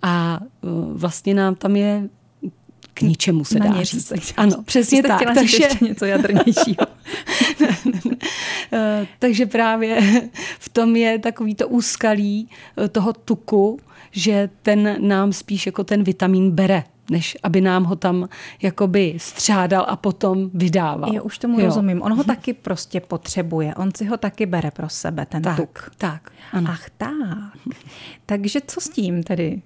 A 0.02 0.40
eh, 0.42 0.68
vlastně 0.94 1.34
nám 1.34 1.56
tam 1.56 1.76
je 1.76 2.10
k 2.94 3.02
ničemu 3.02 3.46
se 3.46 3.60
Na 3.60 3.66
dá 3.66 3.84
říct. 3.84 4.14
Ano, 4.38 4.62
přesně 4.66 5.00
Jste 5.00 5.08
tak. 5.08 5.20
říct 5.20 5.36
Takže, 5.36 5.64
ještě 5.64 5.86
něco 5.86 6.06
jadrnějšího. 6.06 6.78
Eh, 8.76 9.08
takže 9.20 9.46
právě 9.46 10.22
v 10.60 10.70
tom 10.70 10.96
je 10.96 11.20
takový 11.20 11.56
to 11.56 11.68
úskalí 11.68 12.50
toho 12.92 13.14
tuku, 13.14 13.80
že 14.14 14.50
ten 14.62 15.08
nám 15.08 15.34
spíš 15.34 15.66
jako 15.66 15.84
ten 15.84 16.04
vitamin 16.04 16.52
bere 16.52 16.84
než 17.10 17.38
aby 17.44 17.62
nám 17.62 17.84
ho 17.84 17.96
tam 17.96 18.30
jakoby 18.62 19.16
střádal 19.18 19.86
a 19.88 19.96
potom 19.96 20.50
vydával. 20.54 21.14
Já 21.14 21.22
už 21.22 21.38
tomu 21.38 21.60
jo. 21.60 21.66
rozumím. 21.66 22.02
On 22.02 22.14
ho 22.14 22.24
taky 22.24 22.54
prostě 22.54 23.00
potřebuje. 23.00 23.76
On 23.76 23.92
si 23.96 24.06
ho 24.06 24.18
taky 24.18 24.46
bere 24.46 24.72
pro 24.72 24.90
sebe, 24.90 25.26
ten 25.26 25.42
tak, 25.42 25.58
tuk. 25.58 25.92
Tak, 25.98 26.32
ano. 26.52 26.70
Ach 26.72 26.90
tak. 26.98 27.14
Takže 28.26 28.60
co 28.68 28.82
s 28.82 28.90
tím 28.90 29.24
tedy? 29.24 29.62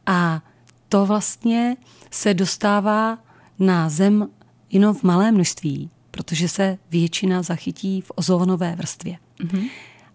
A 0.07 0.43
to 0.89 1.07
vlastně 1.07 1.77
se 2.11 2.35
dostává 2.35 3.19
na 3.59 3.89
Zem 3.89 4.29
jenom 4.71 4.95
v 4.95 5.03
malé 5.03 5.33
množství, 5.33 5.91
protože 6.11 6.49
se 6.49 6.79
většina 6.91 7.43
zachytí 7.43 8.01
v 8.01 8.13
ozónové 8.15 8.75
vrstvě. 8.77 9.19
Mm-hmm. 9.41 9.71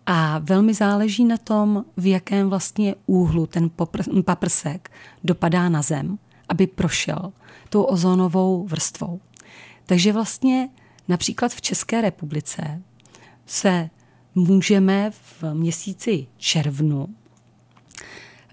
A 0.05 0.39
velmi 0.39 0.73
záleží 0.73 1.25
na 1.25 1.37
tom, 1.37 1.85
v 1.97 2.05
jakém 2.05 2.49
vlastně 2.49 2.95
úhlu 3.05 3.45
ten 3.45 3.67
popr- 3.67 4.23
paprsek 4.23 4.91
dopadá 5.23 5.69
na 5.69 5.81
Zem, 5.81 6.19
aby 6.49 6.67
prošel 6.67 7.33
tou 7.69 7.83
ozónovou 7.83 8.67
vrstvou. 8.67 9.19
Takže 9.85 10.13
vlastně 10.13 10.69
například 11.07 11.51
v 11.51 11.61
České 11.61 12.01
republice 12.01 12.81
se 13.45 13.89
můžeme 14.35 15.11
v 15.11 15.43
měsíci 15.53 16.27
červnu 16.37 17.07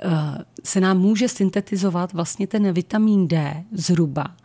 eh, 0.02 0.44
se 0.64 0.80
nám 0.80 0.98
může 0.98 1.28
syntetizovat 1.28 2.12
vlastně 2.12 2.46
ten 2.46 2.72
vitamin 2.72 3.28
D 3.28 3.64
zhruba 3.72 4.36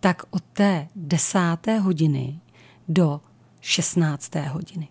tak 0.00 0.22
od 0.30 0.42
té 0.52 0.88
desáté 0.96 1.78
hodiny 1.78 2.40
do 2.88 3.20
16. 3.60 4.34
hodiny. 4.34 4.88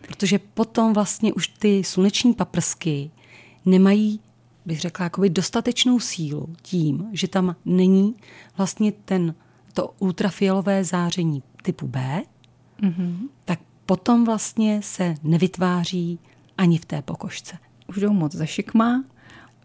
Protože 0.00 0.38
potom 0.38 0.92
vlastně 0.92 1.32
už 1.32 1.48
ty 1.48 1.84
sluneční 1.84 2.34
paprsky 2.34 3.10
nemají, 3.64 4.20
bych 4.66 4.80
řekla, 4.80 5.04
jakoby 5.04 5.30
dostatečnou 5.30 6.00
sílu 6.00 6.54
tím, 6.62 7.08
že 7.12 7.28
tam 7.28 7.56
není 7.64 8.14
vlastně 8.56 8.92
ten, 8.92 9.34
to 9.72 9.94
ultrafialové 9.98 10.84
záření 10.84 11.42
typu 11.62 11.86
B, 11.86 12.22
mm-hmm. 12.82 13.28
Potom 13.86 14.24
vlastně 14.24 14.82
se 14.82 15.14
nevytváří 15.22 16.18
ani 16.58 16.78
v 16.78 16.84
té 16.84 17.02
pokožce. 17.02 17.56
Už 17.86 17.96
jdou 17.96 18.12
moc 18.12 18.34
ze 18.34 18.46
šikma, 18.46 19.04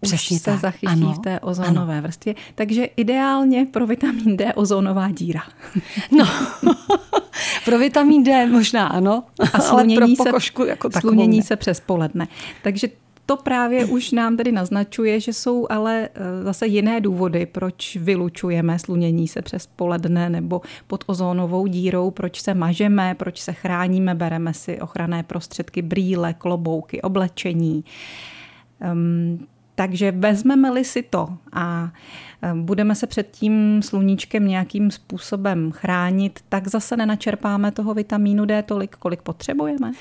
Přesně 0.01 0.35
už 0.35 0.41
se 0.41 0.51
tak. 0.51 0.59
zachytí 0.59 0.87
ano, 0.87 1.13
v 1.13 1.19
té 1.19 1.39
ozónové 1.39 1.93
ano. 1.97 2.07
vrstvě. 2.07 2.35
Takže 2.55 2.85
ideálně 2.85 3.65
pro 3.65 3.87
vitamin 3.87 4.37
D 4.37 4.53
ozónová 4.53 5.11
díra. 5.11 5.41
No, 6.17 6.25
pro 7.65 7.79
vitamin 7.79 8.23
D 8.23 8.45
možná 8.47 8.87
ano, 8.87 9.23
a 9.53 9.57
ale 9.69 9.85
pro 9.95 10.07
pokožku 10.17 10.63
se, 10.63 10.69
jako 10.69 10.89
slunění 10.99 11.37
ne. 11.37 11.43
se 11.43 11.55
přes 11.55 11.79
poledne. 11.79 12.27
Takže 12.63 12.87
to 13.31 13.38
právě 13.38 13.85
už 13.85 14.11
nám 14.11 14.38
tedy 14.38 14.51
naznačuje, 14.51 15.19
že 15.19 15.33
jsou 15.33 15.67
ale 15.69 16.09
eh, 16.13 16.43
zase 16.43 16.67
jiné 16.67 17.01
důvody, 17.01 17.45
proč 17.45 17.95
vylučujeme 17.95 18.79
slunění 18.79 19.27
se 19.27 19.41
přes 19.41 19.67
poledne 19.67 20.29
nebo 20.29 20.61
pod 20.88 21.03
ozónovou 21.07 21.67
dírou, 21.67 22.11
proč 22.11 22.41
se 22.41 22.53
mažeme, 22.53 23.15
proč 23.15 23.41
se 23.41 23.53
chráníme, 23.53 24.15
bereme 24.15 24.53
si 24.53 24.81
ochranné 24.81 25.23
prostředky, 25.23 25.81
brýle, 25.81 26.33
klobouky, 26.33 27.01
oblečení. 27.01 27.83
Um, 28.91 29.47
takže 29.75 30.11
vezmeme-li 30.11 30.85
si 30.85 31.03
to 31.03 31.29
a 31.53 31.91
budeme 32.53 32.95
se 32.95 33.07
před 33.07 33.31
tím 33.31 33.81
sluníčkem 33.83 34.47
nějakým 34.47 34.91
způsobem 34.91 35.71
chránit, 35.71 36.39
tak 36.50 36.67
zase 36.67 36.97
nenačerpáme 36.97 37.71
toho 37.71 37.93
vitamínu 37.93 38.45
D 38.45 38.63
tolik, 38.63 38.95
kolik 38.95 39.21
potřebujeme? 39.21 39.91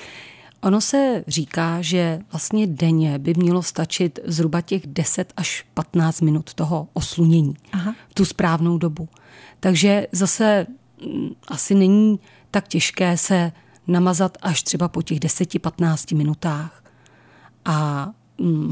Ono 0.61 0.81
se 0.81 1.23
říká, 1.27 1.81
že 1.81 2.19
vlastně 2.31 2.67
denně 2.67 3.19
by 3.19 3.33
mělo 3.37 3.63
stačit 3.63 4.19
zhruba 4.25 4.61
těch 4.61 4.87
10 4.87 5.33
až 5.37 5.65
15 5.73 6.21
minut 6.21 6.53
toho 6.53 6.87
oslunění 6.93 7.55
Aha. 7.71 7.95
v 8.09 8.13
tu 8.13 8.25
správnou 8.25 8.77
dobu. 8.77 9.09
Takže 9.59 10.07
zase 10.11 10.67
mm, 11.05 11.29
asi 11.47 11.75
není 11.75 12.19
tak 12.51 12.67
těžké 12.67 13.17
se 13.17 13.51
namazat 13.87 14.37
až 14.41 14.63
třeba 14.63 14.87
po 14.87 15.01
těch 15.01 15.19
10-15 15.19 16.17
minutách. 16.17 16.83
A 17.65 18.07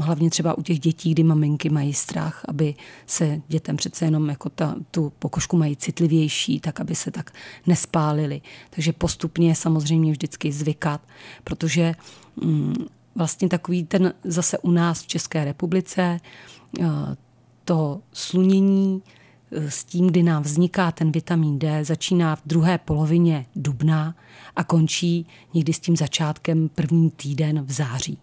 hlavně 0.00 0.30
třeba 0.30 0.58
u 0.58 0.62
těch 0.62 0.78
dětí, 0.78 1.10
kdy 1.10 1.22
maminky 1.22 1.70
mají 1.70 1.94
strach, 1.94 2.44
aby 2.48 2.74
se 3.06 3.40
dětem 3.48 3.76
přece 3.76 4.04
jenom 4.04 4.28
jako 4.28 4.48
ta, 4.48 4.74
tu 4.90 5.12
pokožku 5.18 5.56
mají 5.56 5.76
citlivější, 5.76 6.60
tak 6.60 6.80
aby 6.80 6.94
se 6.94 7.10
tak 7.10 7.30
nespálili. 7.66 8.40
Takže 8.70 8.92
postupně 8.92 9.54
samozřejmě 9.54 10.12
vždycky 10.12 10.52
zvykat, 10.52 11.00
protože 11.44 11.94
mm, 12.42 12.74
vlastně 13.14 13.48
takový 13.48 13.84
ten 13.84 14.14
zase 14.24 14.58
u 14.58 14.70
nás 14.70 15.02
v 15.02 15.06
České 15.06 15.44
republice 15.44 16.20
eh, 16.80 16.84
to 17.64 18.00
slunění 18.12 19.02
eh, 19.52 19.70
s 19.70 19.84
tím, 19.84 20.06
kdy 20.06 20.22
nám 20.22 20.42
vzniká 20.42 20.92
ten 20.92 21.12
vitamin 21.12 21.58
D, 21.58 21.84
začíná 21.84 22.36
v 22.36 22.42
druhé 22.46 22.78
polovině 22.78 23.46
dubna 23.56 24.14
a 24.56 24.64
končí 24.64 25.26
někdy 25.54 25.72
s 25.72 25.80
tím 25.80 25.96
začátkem 25.96 26.68
první 26.68 27.10
týden 27.10 27.64
v 27.64 27.72
září. 27.72 28.18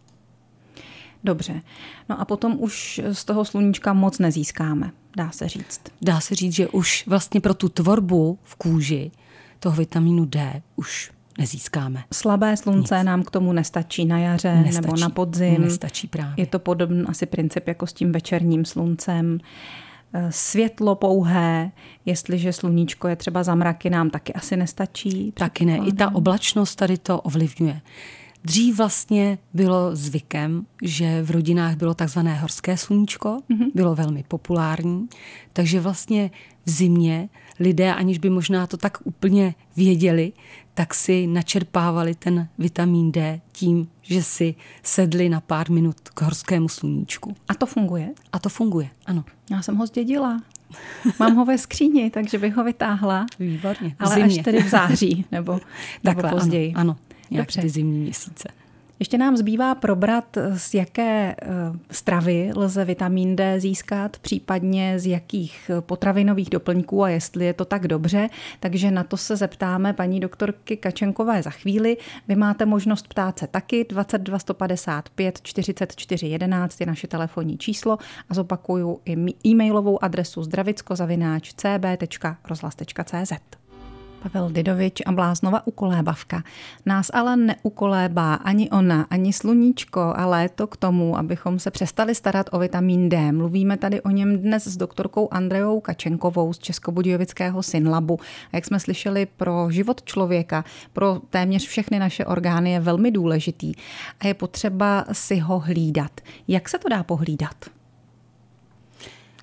Dobře. 1.28 1.62
No 2.10 2.22
a 2.22 2.26
potom 2.26 2.56
už 2.60 3.02
z 3.12 3.26
toho 3.26 3.46
sluníčka 3.46 3.94
moc 3.94 4.20
nezískáme, 4.20 4.92
dá 5.18 5.32
se 5.32 5.48
říct. 5.48 5.82
Dá 6.02 6.20
se 6.20 6.36
říct, 6.36 6.54
že 6.54 6.68
už 6.68 7.04
vlastně 7.08 7.42
pro 7.42 7.54
tu 7.54 7.70
tvorbu 7.70 8.40
v 8.44 8.56
kůži 8.56 9.12
toho 9.60 9.76
vitamínu 9.76 10.26
D 10.26 10.62
už 10.76 11.12
nezískáme. 11.38 12.04
Slabé 12.14 12.58
slunce 12.58 12.98
Nic. 12.98 13.06
nám 13.06 13.24
k 13.24 13.32
tomu 13.32 13.54
nestačí 13.54 14.06
na 14.06 14.20
jaře 14.20 14.56
nestačí. 14.56 14.76
nebo 14.76 14.98
na 14.98 15.10
podzim. 15.10 15.62
Nestačí 15.62 16.08
právě. 16.08 16.34
Je 16.38 16.46
to 16.46 16.60
podobný 16.60 17.04
asi 17.08 17.26
princip 17.26 17.68
jako 17.68 17.88
s 17.88 17.94
tím 17.94 18.12
večerním 18.12 18.66
sluncem. 18.66 19.40
Eh, 20.14 20.32
světlo 20.32 20.96
pouhé, 20.96 21.72
jestliže 22.06 22.54
sluníčko 22.54 23.08
je 23.08 23.16
třeba 23.16 23.44
za 23.44 23.56
mraky, 23.56 23.90
nám 23.90 24.10
taky 24.10 24.34
asi 24.34 24.58
nestačí. 24.58 25.32
Taky 25.32 25.66
ne, 25.66 25.78
i 25.78 25.94
ta 25.94 26.16
oblačnost 26.16 26.76
tady 26.76 26.98
to 26.98 27.22
ovlivňuje. 27.22 27.82
Dřív 28.44 28.78
vlastně 28.78 29.38
bylo 29.54 29.96
zvykem, 29.96 30.66
že 30.84 31.24
v 31.24 31.32
rodinách 31.32 31.76
bylo 31.76 31.94
takzvané 31.94 32.36
horské 32.36 32.78
sluníčko, 32.78 33.40
mm-hmm. 33.50 33.72
bylo 33.76 33.96
velmi 33.96 34.24
populární, 34.28 35.08
takže 35.54 35.80
vlastně 35.80 36.32
v 36.66 36.70
zimě 36.70 37.30
lidé, 37.60 37.94
aniž 37.94 38.18
by 38.18 38.30
možná 38.30 38.68
to 38.68 38.78
tak 38.78 38.98
úplně 39.04 39.56
věděli, 39.76 40.34
tak 40.74 40.94
si 40.94 41.28
načerpávali 41.28 42.16
ten 42.16 42.48
vitamin 42.58 43.12
D 43.12 43.42
tím, 43.52 43.88
že 44.02 44.24
si 44.24 44.56
sedli 44.84 45.30
na 45.30 45.42
pár 45.42 45.72
minut 45.72 45.96
k 46.00 46.22
horskému 46.22 46.70
sluníčku. 46.70 47.36
A 47.48 47.54
to 47.54 47.66
funguje? 47.66 48.10
A 48.32 48.40
to 48.40 48.50
funguje, 48.50 48.90
ano. 49.06 49.26
Já 49.52 49.62
jsem 49.62 49.76
ho 49.76 49.88
zdědila. 49.88 50.42
Mám 51.20 51.36
ho 51.36 51.46
ve 51.46 51.58
skříni, 51.58 52.10
takže 52.10 52.38
bych 52.38 52.56
ho 52.56 52.64
vytáhla. 52.64 53.26
Výborně. 53.40 53.96
Ale 54.00 54.16
Zimě. 54.16 54.26
až 54.26 54.44
tedy 54.44 54.64
v 54.64 54.70
září 54.70 55.26
nebo, 55.32 55.52
nebo 56.04 56.22
Takhle, 56.22 56.30
později. 56.30 56.74
Ano, 56.74 56.82
ano. 56.82 56.98
Nějak 57.32 57.52
ty 57.62 57.70
zimní 57.70 58.00
měsíce. 58.00 58.50
Ještě 59.00 59.18
nám 59.18 59.38
zbývá 59.38 59.76
probrat, 59.76 60.38
z 60.56 60.74
jaké 60.74 61.36
eh, 61.42 61.46
stravy 61.92 62.52
lze 62.56 62.86
vitamin 62.86 63.36
D 63.36 63.60
získat, 63.60 64.18
případně 64.20 65.00
z 65.00 65.08
jakých 65.08 65.72
potravinových 65.80 66.50
doplňků 66.50 67.04
a 67.04 67.10
jestli 67.10 67.46
je 67.46 67.54
to 67.54 67.66
tak 67.66 67.88
dobře. 67.88 68.30
Takže 68.60 68.92
na 68.92 69.04
to 69.04 69.18
se 69.18 69.36
zeptáme 69.36 69.94
paní 69.94 70.20
doktorky 70.20 70.78
Kačenkové 70.78 71.44
za 71.44 71.50
chvíli. 71.50 71.98
Vy 72.28 72.36
máte 72.36 72.66
možnost 72.66 73.08
ptát 73.08 73.40
se 73.40 73.48
taky. 73.48 73.86
22 73.90 74.40
155 74.40 75.42
44 75.42 76.28
11 76.28 76.80
je 76.80 76.86
naše 76.86 77.08
telefonní 77.08 77.58
číslo 77.58 77.98
a 78.30 78.34
zopakuju 78.34 79.00
i 79.06 79.16
e-mailovou 79.48 80.04
adresu 80.04 80.44
zdravickozavináč 80.44 81.54
cb.rozhlas.cz. 81.54 83.34
Pavel 84.28 84.50
Didovič 84.50 85.02
a 85.06 85.12
bláznova 85.12 85.68
ukolébavka. 85.68 86.44
Nás 86.86 87.10
ale 87.14 87.36
neukolébá 87.36 88.34
ani 88.34 88.70
ona, 88.70 89.08
ani 89.10 89.34
sluníčko 89.34 90.14
a 90.16 90.26
léto 90.26 90.68
k 90.68 90.78
tomu, 90.78 91.18
abychom 91.18 91.60
se 91.60 91.72
přestali 91.72 92.16
starat 92.16 92.50
o 92.52 92.60
vitamin 92.60 93.10
D. 93.10 93.32
Mluvíme 93.32 93.78
tady 93.78 94.02
o 94.02 94.10
něm 94.10 94.38
dnes 94.38 94.68
s 94.68 94.78
doktorkou 94.78 95.28
Andreou 95.32 95.80
Kačenkovou 95.80 96.54
z 96.54 96.60
Českobudějovického 96.60 97.64
Synlabu. 97.64 98.20
A 98.54 98.56
jak 98.56 98.66
jsme 98.66 98.80
slyšeli, 98.80 99.26
pro 99.26 99.72
život 99.72 100.04
člověka, 100.04 100.66
pro 100.94 101.22
téměř 101.30 101.68
všechny 101.68 102.00
naše 102.00 102.26
orgány 102.26 102.72
je 102.72 102.80
velmi 102.80 103.12
důležitý 103.12 103.74
a 104.20 104.28
je 104.28 104.34
potřeba 104.34 105.06
si 105.12 105.40
ho 105.40 105.60
hlídat. 105.60 106.12
Jak 106.48 106.70
se 106.70 106.80
to 106.80 106.90
dá 106.90 107.04
pohlídat? 107.04 107.56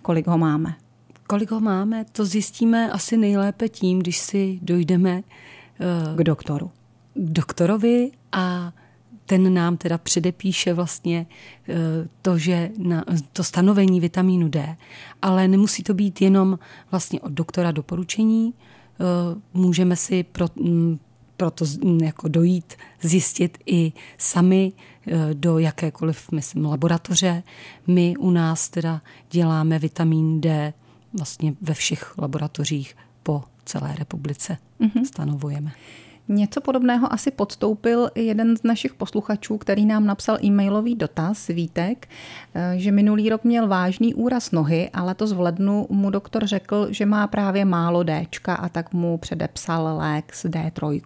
Kolik 0.03 0.27
ho 0.27 0.39
máme? 0.39 0.84
Kolik 1.27 1.51
ho 1.51 1.61
máme, 1.61 2.05
to 2.13 2.25
zjistíme 2.25 2.91
asi 2.91 3.17
nejlépe 3.17 3.69
tím, 3.69 3.99
když 3.99 4.19
si 4.19 4.59
dojdeme 4.63 5.23
k 6.17 6.23
doktoru. 6.23 6.71
K 7.15 7.33
doktorovi 7.33 8.11
a 8.33 8.73
ten 9.27 9.55
nám 9.55 9.77
teda 9.77 9.99
předepíše 9.99 10.75
vlastně 10.75 11.27
eh, 11.69 11.75
to, 12.23 12.39
že 12.39 12.71
na, 12.79 13.05
to 13.33 13.45
stanovení 13.45 14.01
vitamínu 14.01 14.49
D, 14.49 14.77
ale 15.23 15.49
nemusí 15.49 15.83
to 15.83 15.95
být 15.95 16.21
jenom 16.21 16.59
vlastně 16.91 17.21
od 17.21 17.33
doktora 17.33 17.71
doporučení. 17.71 18.55
Eh, 18.55 19.05
můžeme 19.55 19.97
si 19.97 20.23
pro, 20.23 20.47
mm, 20.57 20.99
proto 21.37 21.65
jako 22.03 22.29
dojít, 22.29 22.75
zjistit 23.03 23.59
i 23.67 23.93
sami 24.19 24.73
eh, 25.07 25.35
do 25.35 25.59
jakékoliv, 25.59 26.33
myslím, 26.33 26.65
laboratoře. 26.65 27.43
My 27.87 28.17
u 28.17 28.31
nás 28.31 28.69
teda 28.69 29.03
děláme 29.31 29.79
vitamin 29.79 30.41
D 30.41 30.73
vlastně 31.19 31.55
ve 31.61 31.75
všech 31.75 32.19
laboratořích 32.19 32.97
po 33.23 33.43
celé 33.65 33.95
republice 33.99 34.59
mm-hmm. 34.81 35.05
stanovujeme. 35.05 35.71
Něco 36.29 36.61
podobného 36.61 37.13
asi 37.13 37.31
podstoupil 37.31 38.11
i 38.15 38.23
jeden 38.23 38.57
z 38.57 38.63
našich 38.63 38.95
posluchačů, 38.95 39.59
který 39.59 39.87
nám 39.87 40.07
napsal 40.07 40.39
e-mailový 40.45 40.95
dotaz, 40.95 41.49
Vítek, 41.49 42.09
eh, 42.55 42.75
že 42.77 42.93
minulý 42.93 43.29
rok 43.29 43.45
měl 43.45 43.69
vážný 43.69 44.15
úraz 44.15 44.51
nohy, 44.51 44.91
ale 44.93 45.15
to 45.15 45.27
z 45.27 45.33
v 45.33 45.41
lednu 45.41 45.87
mu 45.91 46.11
doktor 46.11 46.47
řekl, 46.47 46.87
že 46.91 47.07
má 47.07 47.27
právě 47.27 47.65
málo 47.65 48.03
D 48.03 48.27
a 48.49 48.69
tak 48.69 48.93
mu 48.93 49.19
předepsal 49.19 49.97
lék 49.99 50.35
s 50.35 50.45
D3. 50.45 51.01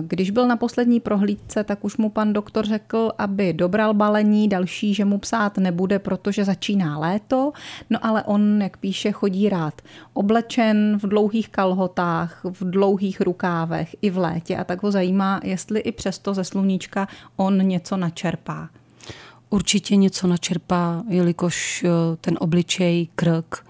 Když 0.00 0.30
byl 0.30 0.48
na 0.48 0.56
poslední 0.56 1.00
prohlídce, 1.00 1.64
tak 1.64 1.84
už 1.84 1.96
mu 1.96 2.10
pan 2.10 2.32
doktor 2.32 2.66
řekl, 2.66 3.12
aby 3.18 3.52
dobral 3.52 3.94
balení, 3.94 4.48
další, 4.48 4.94
že 4.94 5.04
mu 5.04 5.18
psát 5.18 5.58
nebude, 5.58 5.98
protože 5.98 6.44
začíná 6.44 6.98
léto. 6.98 7.52
No 7.90 8.06
ale 8.06 8.22
on, 8.22 8.62
jak 8.62 8.76
píše, 8.76 9.12
chodí 9.12 9.48
rád 9.48 9.82
oblečen 10.12 10.98
v 11.02 11.08
dlouhých 11.08 11.48
kalhotách, 11.48 12.40
v 12.44 12.70
dlouhých 12.70 13.20
rukávech 13.20 13.96
i 14.02 14.10
v 14.10 14.18
létě 14.18 14.56
a 14.56 14.64
tak 14.64 14.82
ho 14.82 14.90
zajímá, 14.90 15.40
jestli 15.44 15.80
i 15.80 15.92
přesto 15.92 16.34
ze 16.34 16.44
sluníčka 16.44 17.08
on 17.36 17.68
něco 17.68 17.96
načerpá. 17.96 18.68
Určitě 19.50 19.96
něco 19.96 20.26
načerpá, 20.26 21.02
jelikož 21.08 21.84
eh, 21.84 21.88
ten 22.20 22.36
obličej, 22.40 23.08
krk, 23.14 23.66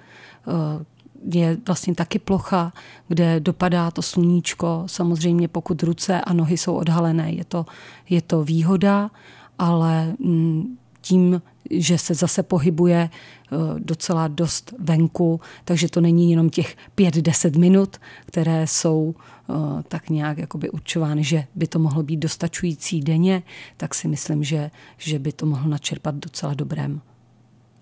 eh, 0.49 0.85
je 1.25 1.59
vlastně 1.67 1.95
taky 1.95 2.19
plocha, 2.19 2.73
kde 3.09 3.41
dopadá 3.41 3.91
to 3.91 4.03
sluníčko. 4.03 4.83
Samozřejmě 4.87 5.49
pokud 5.49 5.83
ruce 5.83 6.21
a 6.21 6.33
nohy 6.33 6.59
jsou 6.59 6.75
odhalené, 6.75 7.33
je 7.33 7.45
to, 7.45 7.67
je 8.09 8.23
to 8.23 8.45
výhoda, 8.45 9.11
ale 9.59 10.15
mm, 10.19 10.77
tím, 11.01 11.43
že 11.71 11.99
se 11.99 12.15
zase 12.15 12.43
pohybuje 12.43 13.11
eh, 13.11 13.57
docela 13.79 14.29
dost 14.29 14.75
venku, 14.79 15.41
takže 15.65 15.89
to 15.89 16.01
není 16.01 16.31
jenom 16.31 16.51
těch 16.51 16.77
5-10 16.97 17.59
minut, 17.59 17.97
které 18.27 18.67
jsou 18.67 19.15
eh, 19.15 19.53
tak 19.89 20.11
nějak 20.11 20.39
jakoby 20.39 20.71
určovány, 20.71 21.25
že 21.25 21.45
by 21.55 21.67
to 21.67 21.79
mohlo 21.79 22.03
být 22.03 22.17
dostačující 22.17 23.01
denně, 23.01 23.43
tak 23.77 23.95
si 23.95 24.09
myslím, 24.09 24.45
že, 24.45 24.71
že 24.99 25.19
by 25.19 25.33
to 25.33 25.47
mohlo 25.47 25.71
načerpat 25.71 26.15
docela 26.15 26.55
dobrém 26.55 27.01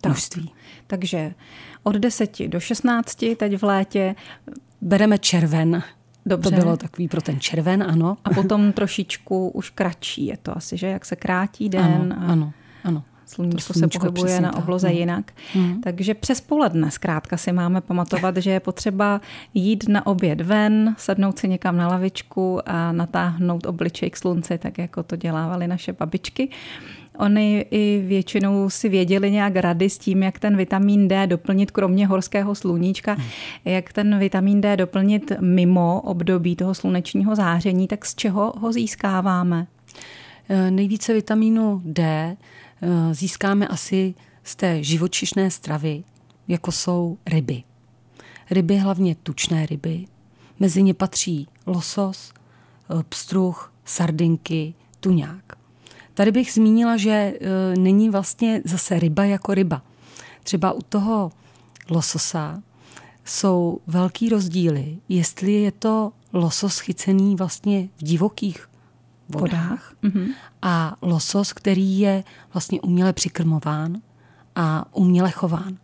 množství. 0.07 0.43
Tak. 0.43 0.55
Takže 0.87 1.35
od 1.83 1.97
10 1.97 2.49
do 2.49 2.61
16 2.61 3.25
teď 3.37 3.57
v 3.59 3.63
létě. 3.63 4.15
Bereme 4.81 5.19
červen. 5.19 5.83
Dobře. 6.27 6.51
To 6.51 6.57
bylo 6.57 6.77
takový 6.77 7.09
pro 7.09 7.21
ten 7.21 7.41
červen, 7.41 7.83
ano. 7.83 8.17
A 8.25 8.31
potom 8.31 8.73
trošičku 8.73 9.49
už 9.49 9.71
kratší 9.71 10.27
je 10.27 10.37
to 10.37 10.57
asi, 10.57 10.77
že 10.77 10.87
jak 10.87 11.05
se 11.05 11.17
krátí 11.17 11.69
den. 11.69 12.15
Ano, 12.19 12.27
a... 12.29 12.33
ano, 12.33 12.53
ano 12.85 13.05
sluníčko, 13.29 13.75
se 13.75 13.89
pohybuje 13.89 14.41
na 14.41 14.57
obloze 14.57 14.87
tak, 14.87 14.95
no. 14.95 15.01
jinak. 15.01 15.33
Hmm. 15.55 15.81
Takže 15.81 16.15
přes 16.15 16.41
poledne 16.41 16.91
zkrátka 16.91 17.37
si 17.37 17.53
máme 17.53 17.81
pamatovat, 17.81 18.37
že 18.37 18.51
je 18.51 18.61
potřeba 18.61 19.21
jít 19.55 19.89
na 19.89 20.07
oběd 20.07 20.41
ven, 20.41 20.95
sednout 20.99 21.39
si 21.39 21.49
někam 21.49 21.77
na 21.77 21.89
lavičku 21.89 22.61
a 22.69 22.93
natáhnout 22.93 23.67
obličej 23.67 24.11
k 24.11 24.17
slunci, 24.17 24.59
tak 24.59 24.79
jako 24.79 25.03
to 25.03 25.17
dělávaly 25.17 25.69
naše 25.69 25.93
babičky. 25.93 26.49
Oni 27.19 27.67
i 27.71 28.03
většinou 28.07 28.71
si 28.71 28.89
věděli 28.89 29.31
nějak 29.31 29.57
rady 29.57 29.91
s 29.91 29.99
tím, 29.99 30.23
jak 30.23 30.39
ten 30.39 30.57
vitamin 30.57 31.09
D 31.09 31.27
doplnit, 31.27 31.71
kromě 31.71 32.07
horského 32.07 32.55
sluníčka, 32.55 33.13
hmm. 33.13 33.25
jak 33.65 33.93
ten 33.93 34.19
vitamin 34.19 34.61
D 34.61 34.77
doplnit 34.77 35.33
mimo 35.41 36.01
období 36.01 36.57
toho 36.57 36.75
slunečního 36.75 37.37
záření, 37.37 37.89
tak 37.89 38.07
z 38.07 38.15
čeho 38.15 38.53
ho 38.59 38.73
získáváme? 38.73 39.67
Eh, 40.49 40.71
nejvíce 40.71 41.15
vitamínu 41.15 41.83
D 41.85 42.03
eh, 42.03 43.15
získáme 43.15 43.69
asi 43.69 44.15
z 44.45 44.57
té 44.57 44.85
živočišné 44.85 45.51
stravy, 45.51 46.05
jako 46.49 46.73
jsou 46.73 47.19
ryby. 47.27 47.63
Ryby, 48.51 48.77
hlavně 48.77 49.15
tučné 49.15 49.67
ryby. 49.67 50.05
Mezi 50.61 50.83
ně 50.83 50.95
patří 50.95 51.49
losos, 51.67 52.33
eh, 52.91 53.03
pstruh, 53.09 53.73
sardinky, 53.85 54.75
tuňák. 55.01 55.58
Tady 56.19 56.33
bych 56.33 56.53
zmínila, 56.53 56.97
že 56.97 57.11
e, 57.11 57.37
není 57.79 58.11
vlastně 58.11 58.63
zase 58.65 58.99
ryba 58.99 59.25
jako 59.25 59.55
ryba. 59.55 59.83
Třeba 60.43 60.73
u 60.73 60.83
toho 60.83 61.33
lososa 61.91 62.63
jsou 63.25 63.81
velký 63.87 64.29
rozdíly, 64.29 64.99
jestli 65.09 65.53
je 65.53 65.73
to 65.73 66.13
losos 66.33 66.79
chycený 66.79 67.37
vlastně 67.37 67.89
v 67.97 68.05
divokých 68.05 68.69
vodách 69.29 69.95
mm-hmm. 70.03 70.35
a 70.63 70.97
losos, 71.03 71.53
který 71.53 71.99
je 71.99 72.25
vlastně 72.53 72.81
uměle 72.81 73.13
přikrmován 73.13 74.01
a 74.55 74.97
uměle 74.97 75.31
chován. 75.31 75.79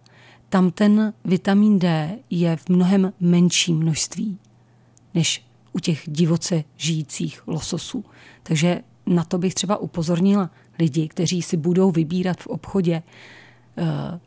Tam 0.48 0.70
ten 0.70 1.12
vitamin 1.24 1.78
D 1.78 2.18
je 2.30 2.56
v 2.56 2.68
mnohem 2.68 3.12
menším 3.20 3.78
množství 3.78 4.38
než 5.14 5.46
u 5.72 5.78
těch 5.78 6.02
divoce 6.06 6.64
žijících 6.76 7.42
lososů. 7.46 8.04
Takže 8.42 8.82
na 9.06 9.24
to 9.24 9.38
bych 9.38 9.54
třeba 9.54 9.76
upozornila 9.76 10.50
lidi, 10.78 11.08
kteří 11.08 11.42
si 11.42 11.56
budou 11.56 11.90
vybírat 11.90 12.40
v 12.40 12.46
obchodě 12.46 13.02
uh, 13.78 13.84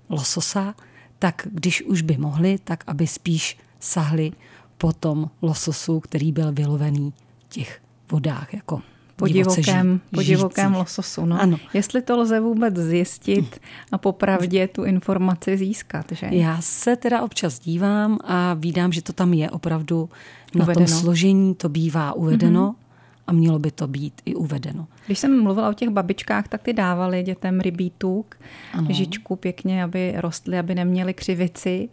lososa, 0.09 0.75
tak 1.19 1.47
když 1.51 1.81
už 1.81 2.01
by 2.01 2.17
mohli, 2.17 2.57
tak 2.63 2.83
aby 2.87 3.07
spíš 3.07 3.57
sahli 3.79 4.31
po 4.77 4.93
tom 4.93 5.29
lososu, 5.41 5.99
který 5.99 6.31
byl 6.31 6.51
vylovený 6.51 7.13
v 7.39 7.49
těch 7.49 7.81
vodách, 8.11 8.53
jako 8.53 8.81
po 9.15 9.27
divokém, 9.27 10.01
po 10.13 10.23
divokém 10.23 10.75
lososu. 10.75 11.25
No. 11.25 11.41
Ano. 11.41 11.57
Jestli 11.73 12.01
to 12.01 12.17
lze 12.17 12.39
vůbec 12.39 12.75
zjistit 12.75 13.61
a 13.91 13.97
popravdě 13.97 14.67
tu 14.67 14.83
informaci 14.83 15.57
získat, 15.57 16.05
že? 16.11 16.27
Já 16.31 16.61
se 16.61 16.95
teda 16.95 17.21
občas 17.21 17.59
dívám 17.59 18.17
a 18.23 18.53
vídám, 18.53 18.91
že 18.91 19.01
to 19.01 19.13
tam 19.13 19.33
je 19.33 19.51
opravdu 19.51 20.09
na 20.55 20.63
uvedeno. 20.63 20.85
tom 20.85 20.95
složení, 20.95 21.55
to 21.55 21.69
bývá 21.69 22.13
uvedeno. 22.13 22.71
Mm-hmm 22.71 22.86
a 23.27 23.31
mělo 23.31 23.59
by 23.59 23.71
to 23.71 23.87
být 23.87 24.21
i 24.25 24.35
uvedeno. 24.35 24.87
Když 25.05 25.19
jsem 25.19 25.43
mluvila 25.43 25.69
o 25.69 25.73
těch 25.73 25.89
babičkách, 25.89 26.47
tak 26.47 26.63
ty 26.63 26.73
dávali 26.73 27.23
dětem 27.23 27.59
rybí 27.59 27.91
tuk, 27.97 28.35
ano. 28.73 28.87
žičku 28.89 29.35
pěkně, 29.35 29.83
aby 29.83 30.13
rostly, 30.17 30.59
aby 30.59 30.75
neměly 30.75 31.13
křivici. 31.13 31.89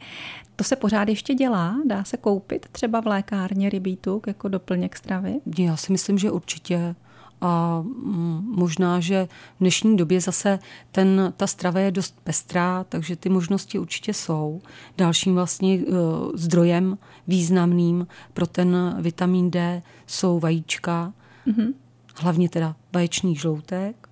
To 0.56 0.64
se 0.64 0.76
pořád 0.76 1.08
ještě 1.08 1.34
dělá? 1.34 1.76
Dá 1.86 2.04
se 2.04 2.16
koupit 2.16 2.66
třeba 2.72 3.00
v 3.00 3.06
lékárně 3.06 3.70
rybí 3.70 3.96
tuk 3.96 4.26
jako 4.26 4.48
doplněk 4.48 4.96
stravy? 4.96 5.40
Já 5.58 5.76
si 5.76 5.92
myslím, 5.92 6.18
že 6.18 6.30
určitě. 6.30 6.94
A 7.40 7.82
mm, 7.82 8.52
možná, 8.56 9.00
že 9.00 9.28
v 9.56 9.60
dnešní 9.60 9.96
době 9.96 10.20
zase 10.20 10.58
ten, 10.92 11.32
ta 11.36 11.46
strava 11.46 11.80
je 11.80 11.90
dost 11.90 12.20
pestrá, 12.24 12.84
takže 12.88 13.16
ty 13.16 13.28
možnosti 13.28 13.78
určitě 13.78 14.14
jsou. 14.14 14.60
Dalším 14.98 15.34
vlastně 15.34 15.78
uh, 15.78 15.96
zdrojem 16.34 16.98
významným 17.28 18.06
pro 18.32 18.46
ten 18.46 18.96
vitamin 19.00 19.50
D 19.50 19.82
jsou 20.06 20.40
vajíčka, 20.40 21.12
mm-hmm. 21.46 21.74
hlavně 22.16 22.48
teda 22.48 22.76
vaječný 22.92 23.36
žloutek. 23.36 24.08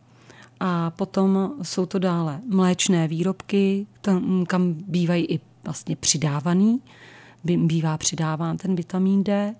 A 0.61 0.91
potom 0.91 1.53
jsou 1.63 1.87
to 1.87 1.99
dále 1.99 2.41
mléčné 2.47 3.09
výrobky, 3.09 3.87
tam, 4.01 4.45
kam 4.47 4.75
bývají 4.75 5.25
i 5.25 5.41
vlastně 5.65 5.97
přidávaný, 5.97 6.81
bývá 7.45 7.99
přidáván 7.99 8.57
ten 8.57 8.75
vitamin 8.75 9.25
D. 9.25 9.55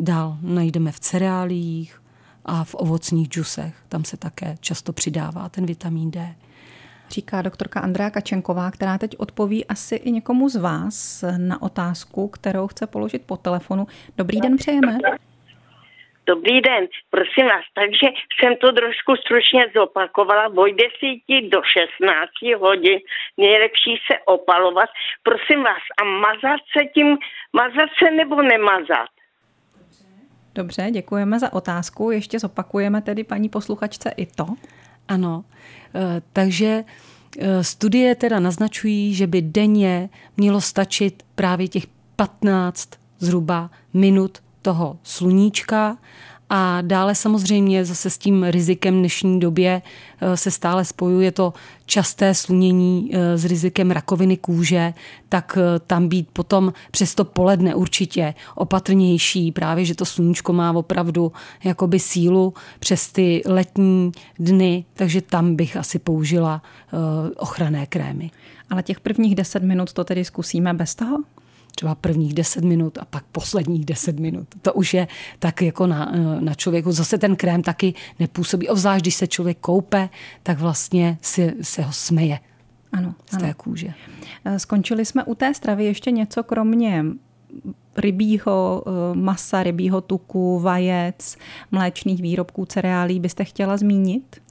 Dál 0.00 0.38
najdeme 0.42 0.92
v 0.92 1.00
cereálích 1.00 2.02
a 2.44 2.64
v 2.64 2.74
ovocných 2.74 3.28
džusech. 3.28 3.74
Tam 3.88 4.04
se 4.04 4.16
také 4.16 4.56
často 4.60 4.92
přidává 4.92 5.48
ten 5.48 5.66
vitamin 5.66 6.10
D. 6.10 6.34
Říká 7.10 7.42
doktorka 7.42 7.80
Andrea 7.80 8.10
Kačenková, 8.10 8.70
která 8.70 8.98
teď 8.98 9.16
odpoví 9.18 9.66
asi 9.66 9.94
i 9.94 10.12
někomu 10.12 10.48
z 10.48 10.56
vás 10.56 11.24
na 11.36 11.62
otázku, 11.62 12.28
kterou 12.28 12.66
chce 12.66 12.86
položit 12.86 13.22
po 13.26 13.36
telefonu. 13.36 13.86
Dobrý 14.16 14.40
den, 14.40 14.56
přejeme. 14.56 14.98
Dobrý 16.28 16.60
den, 16.60 16.86
prosím 17.10 17.46
vás, 17.46 17.64
takže 17.74 18.06
jsem 18.36 18.56
to 18.56 18.72
trošku 18.72 19.16
stručně 19.16 19.62
zopakovala. 19.76 20.46
Od 20.46 20.70
10 20.70 21.48
do 21.50 21.60
16 21.62 22.60
hodin 22.60 22.98
nejlepší 23.36 23.92
se 24.06 24.18
opalovat. 24.26 24.88
Prosím 25.22 25.62
vás, 25.62 25.82
a 26.00 26.04
mazat 26.04 26.60
se 26.72 26.84
tím, 26.94 27.18
mazat 27.52 27.90
se 27.98 28.10
nebo 28.10 28.42
nemazat? 28.42 29.10
Dobře, 30.54 30.90
děkujeme 30.90 31.38
za 31.38 31.52
otázku. 31.52 32.10
Ještě 32.10 32.38
zopakujeme 32.38 33.02
tedy 33.02 33.24
paní 33.24 33.48
posluchačce 33.48 34.14
i 34.16 34.26
to. 34.26 34.46
Ano, 35.08 35.44
e, 35.94 36.20
takže 36.32 36.84
e, 37.40 37.64
studie 37.64 38.14
teda 38.14 38.40
naznačují, 38.40 39.14
že 39.14 39.26
by 39.26 39.42
denně 39.42 40.08
mělo 40.36 40.60
stačit 40.60 41.22
právě 41.34 41.68
těch 41.68 41.86
15 42.16 42.90
zhruba 43.18 43.70
minut 43.94 44.38
toho 44.68 44.98
sluníčka 45.02 45.96
a 46.50 46.80
dále 46.80 47.14
samozřejmě 47.14 47.84
zase 47.84 48.10
s 48.10 48.18
tím 48.18 48.44
rizikem 48.44 48.98
dnešní 48.98 49.40
době 49.40 49.82
eh, 50.20 50.36
se 50.36 50.50
stále 50.50 50.84
spojuje 50.84 51.32
to 51.32 51.52
časté 51.86 52.34
slunění 52.34 53.10
eh, 53.12 53.38
s 53.38 53.44
rizikem 53.44 53.90
rakoviny 53.90 54.36
kůže, 54.36 54.94
tak 55.28 55.58
eh, 55.60 55.80
tam 55.86 56.08
být 56.08 56.28
potom 56.32 56.72
přes 56.90 57.14
to 57.14 57.24
poledne 57.24 57.74
určitě 57.74 58.34
opatrnější, 58.54 59.52
právě 59.52 59.84
že 59.84 59.94
to 59.94 60.04
sluníčko 60.04 60.52
má 60.52 60.72
opravdu 60.72 61.32
jakoby 61.64 61.98
sílu 61.98 62.54
přes 62.78 63.12
ty 63.12 63.42
letní 63.46 64.12
dny, 64.38 64.84
takže 64.94 65.20
tam 65.20 65.56
bych 65.56 65.76
asi 65.76 65.98
použila 65.98 66.62
ochranné 67.36 67.86
krémy. 67.86 68.30
Ale 68.70 68.82
těch 68.82 69.00
prvních 69.00 69.34
deset 69.34 69.62
minut 69.62 69.92
to 69.92 70.04
tedy 70.04 70.24
zkusíme 70.24 70.74
bez 70.74 70.94
toho? 70.94 71.18
Třeba 71.78 71.94
prvních 71.94 72.34
10 72.34 72.64
minut 72.64 72.98
a 72.98 73.04
pak 73.04 73.24
posledních 73.32 73.84
10 73.84 74.20
minut. 74.20 74.48
To 74.62 74.72
už 74.72 74.94
je 74.94 75.08
tak 75.38 75.62
jako 75.62 75.86
na, 75.86 76.12
na 76.40 76.54
člověku. 76.54 76.92
Zase 76.92 77.18
ten 77.18 77.36
krém 77.36 77.62
taky 77.62 77.94
nepůsobí. 78.18 78.68
Obzvlášť, 78.68 79.02
když 79.02 79.14
se 79.14 79.26
člověk 79.26 79.58
koupe, 79.58 80.08
tak 80.42 80.58
vlastně 80.58 81.18
si, 81.22 81.54
se 81.62 81.82
ho 81.82 81.92
smeje 81.92 82.38
ano, 82.92 83.14
z 83.26 83.36
té 83.36 83.44
ano. 83.44 83.54
kůže. 83.56 83.94
Eh, 84.44 84.58
skončili 84.58 85.04
jsme 85.04 85.24
u 85.24 85.34
té 85.34 85.54
stravy 85.54 85.84
ještě 85.84 86.10
něco 86.10 86.42
kromě 86.42 87.04
rybího 87.96 88.84
eh, 88.86 89.16
masa, 89.16 89.62
rybího 89.62 90.00
tuku, 90.00 90.58
vajec, 90.58 91.36
mléčných 91.70 92.22
výrobků, 92.22 92.66
cereálí 92.66 93.20
byste 93.20 93.44
chtěla 93.44 93.76
zmínit? 93.76 94.42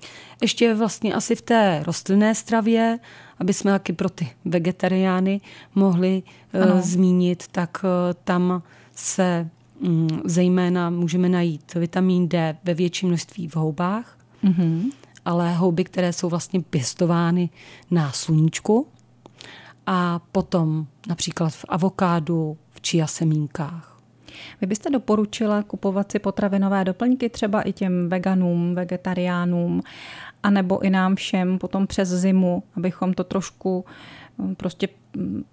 Ještě 0.41 0.73
vlastně 0.73 1.13
asi 1.13 1.35
v 1.35 1.41
té 1.41 1.83
rostlinné 1.85 2.35
stravě 2.35 2.99
aby 3.39 3.53
jsme 3.53 3.71
taky 3.71 3.93
pro 3.93 4.09
ty 4.09 4.29
vegetariány 4.45 5.41
mohli 5.75 6.23
eh, 6.53 6.61
ano. 6.61 6.81
zmínit, 6.81 7.43
tak 7.51 7.85
eh, 7.85 8.13
tam 8.23 8.63
se 8.95 9.49
mm, 9.81 10.21
zejména 10.25 10.89
můžeme 10.89 11.29
najít 11.29 11.73
vitamin 11.73 12.29
D 12.29 12.57
ve 12.63 12.73
větším 12.73 13.09
množství 13.09 13.47
v 13.47 13.55
houbách, 13.55 14.17
mm-hmm. 14.43 14.91
ale 15.25 15.53
houby, 15.53 15.83
které 15.83 16.13
jsou 16.13 16.29
vlastně 16.29 16.61
pěstovány 16.61 17.49
na 17.91 18.11
sluníčku 18.11 18.87
a 19.85 20.19
potom 20.31 20.87
například 21.07 21.49
v 21.49 21.65
avokádu, 21.69 22.57
v 22.71 22.81
čia 22.81 23.07
semínkách. 23.07 23.96
Vy 24.61 24.67
byste 24.67 24.89
doporučila 24.89 25.63
kupovat 25.63 26.11
si 26.11 26.19
potravinové 26.19 26.83
doplňky 26.83 27.29
třeba 27.29 27.61
i 27.61 27.73
těm 27.73 28.09
veganům, 28.09 28.75
vegetariánům 28.75 29.81
anebo 30.43 30.79
i 30.79 30.89
nám 30.89 31.15
všem 31.15 31.59
potom 31.59 31.87
přes 31.87 32.09
zimu, 32.09 32.63
abychom 32.75 33.13
to 33.13 33.23
trošku 33.23 33.85
mm, 34.37 34.55
prostě 34.55 34.89
mm, 35.15 35.43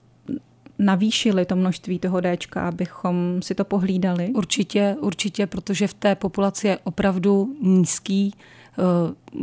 navýšili 0.78 1.44
to 1.44 1.56
množství 1.56 1.98
toho 1.98 2.20
Dčka, 2.20 2.68
abychom 2.68 3.42
si 3.42 3.54
to 3.54 3.64
pohlídali? 3.64 4.28
Určitě, 4.34 4.96
určitě, 5.00 5.46
protože 5.46 5.86
v 5.86 5.94
té 5.94 6.14
populaci 6.14 6.68
je 6.68 6.78
opravdu 6.84 7.56
nízký, 7.60 8.34
uh, 8.78 9.40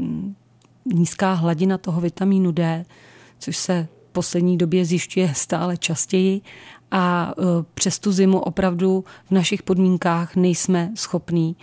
nízká 0.86 1.34
hladina 1.34 1.78
toho 1.78 2.02
vitamínu 2.02 2.52
D, 2.52 2.86
což 3.40 3.58
se 3.58 3.88
v 4.10 4.12
poslední 4.12 4.58
době 4.58 4.86
zjišťuje 4.86 5.34
stále 5.34 5.78
častěji 5.78 6.42
a 6.92 7.34
uh, 7.38 7.46
přes 7.74 8.00
tu 8.00 8.12
zimu 8.12 8.40
opravdu 8.40 9.04
v 9.26 9.32
našich 9.32 9.64
podmínkách 9.64 10.36
nejsme 10.36 10.92
schopní 10.96 11.56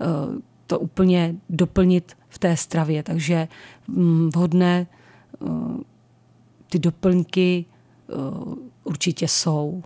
uh, 0.00 0.38
to 0.66 0.78
úplně 0.78 1.34
doplnit 1.50 2.16
v 2.28 2.38
té 2.38 2.56
stravě. 2.56 3.02
Takže 3.02 3.48
mm, 3.88 4.30
vhodné 4.34 4.86
eh, 4.86 5.48
ty 6.70 6.78
doplňky 6.78 7.64
určitě 8.84 9.28
jsou. 9.28 9.82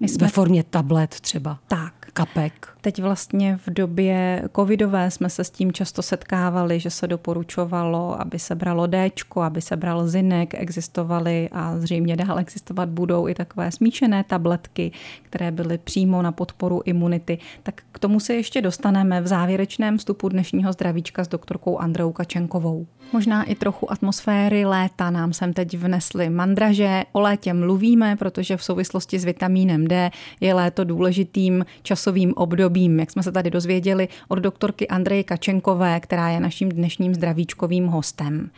My 0.00 0.08
jsme... 0.08 0.26
Ve 0.26 0.32
formě 0.32 0.62
tablet 0.62 1.20
třeba. 1.20 1.58
Tak. 1.68 1.94
Kapek. 2.12 2.71
Teď 2.84 3.02
vlastně 3.02 3.56
v 3.56 3.70
době 3.70 4.42
covidové 4.56 5.10
jsme 5.10 5.30
se 5.30 5.44
s 5.44 5.50
tím 5.50 5.72
často 5.72 6.02
setkávali, 6.02 6.80
že 6.80 6.90
se 6.90 7.06
doporučovalo, 7.06 8.20
aby 8.20 8.38
se 8.38 8.54
bralo 8.54 8.86
D, 8.86 9.10
aby 9.42 9.60
se 9.60 9.76
bral 9.76 10.08
zinek, 10.08 10.54
existovaly 10.54 11.48
a 11.52 11.78
zřejmě 11.78 12.16
dál 12.16 12.38
existovat 12.38 12.88
budou 12.88 13.28
i 13.28 13.34
takové 13.34 13.72
smíšené 13.72 14.24
tabletky, 14.24 14.92
které 15.22 15.50
byly 15.50 15.78
přímo 15.78 16.22
na 16.22 16.32
podporu 16.32 16.82
imunity. 16.84 17.38
Tak 17.62 17.82
k 17.92 17.98
tomu 17.98 18.20
se 18.20 18.34
ještě 18.34 18.62
dostaneme 18.62 19.20
v 19.20 19.26
závěrečném 19.26 19.98
vstupu 19.98 20.28
dnešního 20.28 20.72
zdravíčka 20.72 21.24
s 21.24 21.28
doktorkou 21.28 21.78
Andreou 21.78 22.12
Kačenkovou. 22.12 22.86
Možná 23.12 23.44
i 23.44 23.54
trochu 23.54 23.92
atmosféry 23.92 24.64
léta 24.64 25.10
nám 25.10 25.32
sem 25.32 25.52
teď 25.52 25.78
vnesly 25.78 26.30
mandraže. 26.30 27.02
O 27.12 27.20
létě 27.20 27.52
mluvíme, 27.54 28.16
protože 28.16 28.56
v 28.56 28.64
souvislosti 28.64 29.18
s 29.18 29.24
vitamínem 29.24 29.86
D 29.86 30.10
je 30.40 30.54
léto 30.54 30.84
důležitým 30.84 31.64
časovým 31.82 32.32
obdobím, 32.36 32.71
jak 32.76 33.10
jsme 33.10 33.22
se 33.22 33.32
tady 33.32 33.50
dozvěděli 33.50 34.08
od 34.28 34.38
doktorky 34.38 34.88
Andreje 34.88 35.24
Kačenkové, 35.24 36.00
která 36.00 36.28
je 36.28 36.40
naším 36.40 36.68
dnešním 36.68 37.14
zdravíčkovým 37.14 37.86
hostem. 37.86 38.50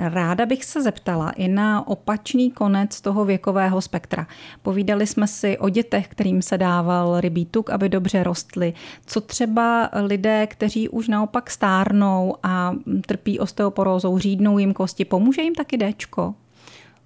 Ráda 0.00 0.46
bych 0.46 0.64
se 0.64 0.82
zeptala 0.82 1.30
i 1.30 1.48
na 1.48 1.88
opačný 1.88 2.50
konec 2.50 3.00
toho 3.00 3.24
věkového 3.24 3.80
spektra. 3.80 4.26
Povídali 4.62 5.06
jsme 5.06 5.26
si 5.26 5.58
o 5.58 5.68
dětech, 5.68 6.08
kterým 6.08 6.42
se 6.42 6.58
dával 6.58 7.20
rybí 7.20 7.46
tuk, 7.46 7.70
aby 7.70 7.88
dobře 7.88 8.22
rostly. 8.22 8.74
Co 9.06 9.20
třeba 9.20 9.90
lidé, 10.02 10.46
kteří 10.46 10.88
už 10.88 11.08
naopak 11.08 11.50
stárnou 11.50 12.36
a 12.42 12.74
trpí 13.06 13.38
osteoporózou, 13.38 14.18
řídnou 14.18 14.58
jim 14.58 14.72
kosti, 14.72 15.04
pomůže 15.04 15.42
jim 15.42 15.54
taky 15.54 15.78
Dčko? 15.78 16.34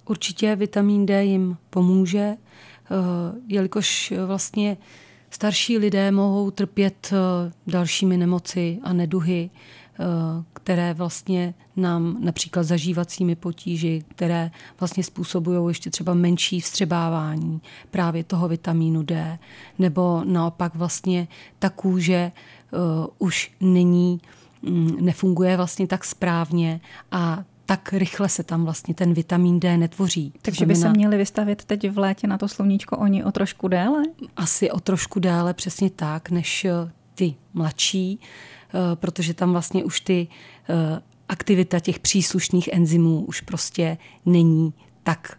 Určitě 0.04 0.56
vitamin 0.56 1.06
D 1.06 1.24
jim 1.24 1.56
pomůže, 1.70 2.34
eh, 2.34 2.36
jelikož 3.48 4.12
vlastně 4.26 4.76
starší 5.32 5.78
lidé 5.78 6.10
mohou 6.10 6.50
trpět 6.50 7.12
eh, 7.12 7.52
dalšími 7.66 8.16
nemoci 8.16 8.78
a 8.82 8.92
neduhy 8.92 9.50
které 10.52 10.94
vlastně 10.94 11.54
nám 11.76 12.16
například 12.20 12.62
zažívacími 12.62 13.36
potíži, 13.36 14.04
které 14.08 14.50
vlastně 14.80 15.04
způsobují 15.04 15.68
ještě 15.68 15.90
třeba 15.90 16.14
menší 16.14 16.60
vstřebávání 16.60 17.60
právě 17.90 18.24
toho 18.24 18.48
vitamínu 18.48 19.02
D, 19.02 19.38
nebo 19.78 20.22
naopak 20.24 20.74
vlastně 20.74 21.28
ta 21.58 21.70
kůže 21.70 22.32
uh, 22.72 23.06
už 23.18 23.52
není, 23.60 24.20
um, 24.62 24.96
nefunguje 25.00 25.56
vlastně 25.56 25.86
tak 25.86 26.04
správně 26.04 26.80
a 27.12 27.44
tak 27.72 27.92
rychle 27.92 28.28
se 28.28 28.42
tam 28.42 28.64
vlastně 28.64 28.94
ten 28.94 29.14
vitamin 29.14 29.60
D 29.60 29.76
netvoří. 29.76 30.32
Takže 30.42 30.66
by 30.66 30.76
se 30.76 30.88
měli 30.88 31.16
vystavit 31.16 31.64
teď 31.64 31.90
v 31.90 31.98
létě 31.98 32.26
na 32.26 32.38
to 32.38 32.48
sluníčko 32.48 32.96
oni 32.96 33.24
o 33.24 33.32
trošku 33.32 33.68
déle? 33.68 34.02
Asi 34.36 34.70
o 34.70 34.80
trošku 34.80 35.20
déle, 35.20 35.54
přesně 35.54 35.90
tak, 35.90 36.30
než 36.30 36.64
eh, 36.64 36.70
ty 37.14 37.34
mladší, 37.54 38.20
eh, 38.20 38.96
protože 38.96 39.34
tam 39.34 39.52
vlastně 39.52 39.84
už 39.84 40.00
ty 40.00 40.28
eh, 40.68 41.02
aktivita 41.28 41.80
těch 41.80 41.98
příslušných 41.98 42.68
enzymů 42.72 43.24
už 43.24 43.40
prostě 43.40 43.98
není 44.26 44.74
tak 45.02 45.38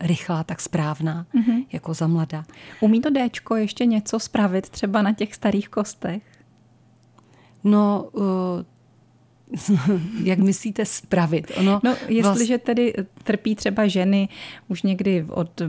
rychlá, 0.00 0.44
tak 0.44 0.60
správná, 0.60 1.26
mm-hmm. 1.34 1.66
jako 1.72 1.94
za 1.94 2.06
mladá. 2.06 2.44
Umí 2.80 3.00
to 3.00 3.10
Dčko 3.10 3.56
ještě 3.56 3.86
něco 3.86 4.20
spravit 4.20 4.68
třeba 4.68 5.02
na 5.02 5.12
těch 5.12 5.34
starých 5.34 5.68
kostech? 5.68 6.22
No, 7.64 8.10
jak 10.24 10.38
myslíte 10.38 10.84
spravit? 10.84 11.52
Ono 11.56 11.80
no, 11.84 11.96
jestliže 12.08 12.54
vlast... 12.54 12.64
tedy 12.64 12.94
trpí 13.24 13.54
třeba 13.54 13.86
ženy 13.86 14.28
už 14.68 14.82
někdy 14.82 15.24
od 15.28 15.62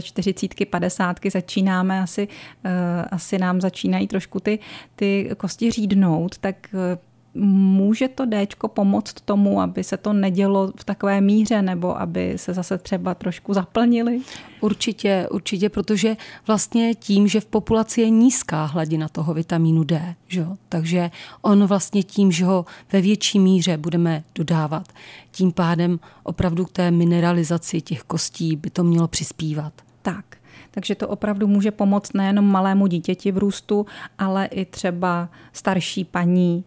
45, 0.00 0.66
50 0.66 1.16
začínáme, 1.32 2.00
asi, 2.00 2.28
uh, 2.64 2.70
asi 3.10 3.38
nám 3.38 3.60
začínají 3.60 4.06
trošku 4.06 4.40
ty, 4.40 4.58
ty 4.96 5.30
kosti 5.36 5.70
řídnout, 5.70 6.38
tak 6.38 6.56
uh, 6.72 7.07
může 7.46 8.08
to 8.08 8.26
D 8.26 8.46
pomoct 8.66 9.14
tomu, 9.24 9.60
aby 9.60 9.84
se 9.84 9.96
to 9.96 10.12
nedělo 10.12 10.72
v 10.76 10.84
takové 10.84 11.20
míře, 11.20 11.62
nebo 11.62 12.00
aby 12.00 12.32
se 12.36 12.54
zase 12.54 12.78
třeba 12.78 13.14
trošku 13.14 13.54
zaplnili? 13.54 14.20
Určitě, 14.60 15.28
určitě, 15.30 15.68
protože 15.68 16.16
vlastně 16.46 16.94
tím, 16.94 17.28
že 17.28 17.40
v 17.40 17.46
populaci 17.46 18.00
je 18.00 18.10
nízká 18.10 18.64
hladina 18.64 19.08
toho 19.08 19.34
vitamínu 19.34 19.84
D, 19.84 20.14
že? 20.28 20.46
takže 20.68 21.10
on 21.42 21.66
vlastně 21.66 22.02
tím, 22.02 22.32
že 22.32 22.44
ho 22.44 22.66
ve 22.92 23.00
větší 23.00 23.38
míře 23.38 23.76
budeme 23.76 24.22
dodávat, 24.34 24.88
tím 25.30 25.52
pádem 25.52 26.00
opravdu 26.22 26.64
k 26.64 26.72
té 26.72 26.90
mineralizaci 26.90 27.80
těch 27.80 28.02
kostí 28.02 28.56
by 28.56 28.70
to 28.70 28.84
mělo 28.84 29.08
přispívat. 29.08 29.72
Tak. 30.02 30.24
Takže 30.70 30.94
to 30.94 31.08
opravdu 31.08 31.46
může 31.46 31.70
pomoct 31.70 32.14
nejenom 32.14 32.44
malému 32.44 32.86
dítěti 32.86 33.32
v 33.32 33.38
růstu, 33.38 33.86
ale 34.18 34.46
i 34.46 34.64
třeba 34.64 35.28
starší 35.52 36.04
paní, 36.04 36.64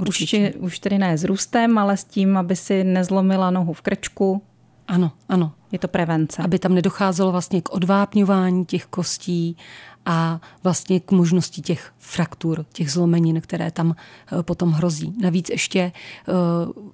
Určitě. 0.00 0.52
Už, 0.58 0.78
tedy 0.78 0.98
ne 0.98 1.18
s 1.18 1.24
růstem, 1.24 1.78
ale 1.78 1.96
s 1.96 2.04
tím, 2.04 2.36
aby 2.36 2.56
si 2.56 2.84
nezlomila 2.84 3.50
nohu 3.50 3.72
v 3.72 3.80
krčku. 3.80 4.42
Ano, 4.88 5.12
ano. 5.28 5.52
Je 5.72 5.78
to 5.78 5.88
prevence. 5.88 6.42
Aby 6.42 6.58
tam 6.58 6.74
nedocházelo 6.74 7.32
vlastně 7.32 7.62
k 7.62 7.72
odvápňování 7.72 8.64
těch 8.64 8.86
kostí 8.86 9.56
a 10.06 10.40
vlastně 10.62 11.00
k 11.00 11.10
možnosti 11.10 11.62
těch 11.62 11.92
fraktur, 11.98 12.66
těch 12.72 12.92
zlomenin, 12.92 13.40
které 13.40 13.70
tam 13.70 13.94
eh, 14.32 14.42
potom 14.42 14.72
hrozí. 14.72 15.14
Navíc 15.22 15.50
ještě 15.50 15.80
eh, 15.80 16.32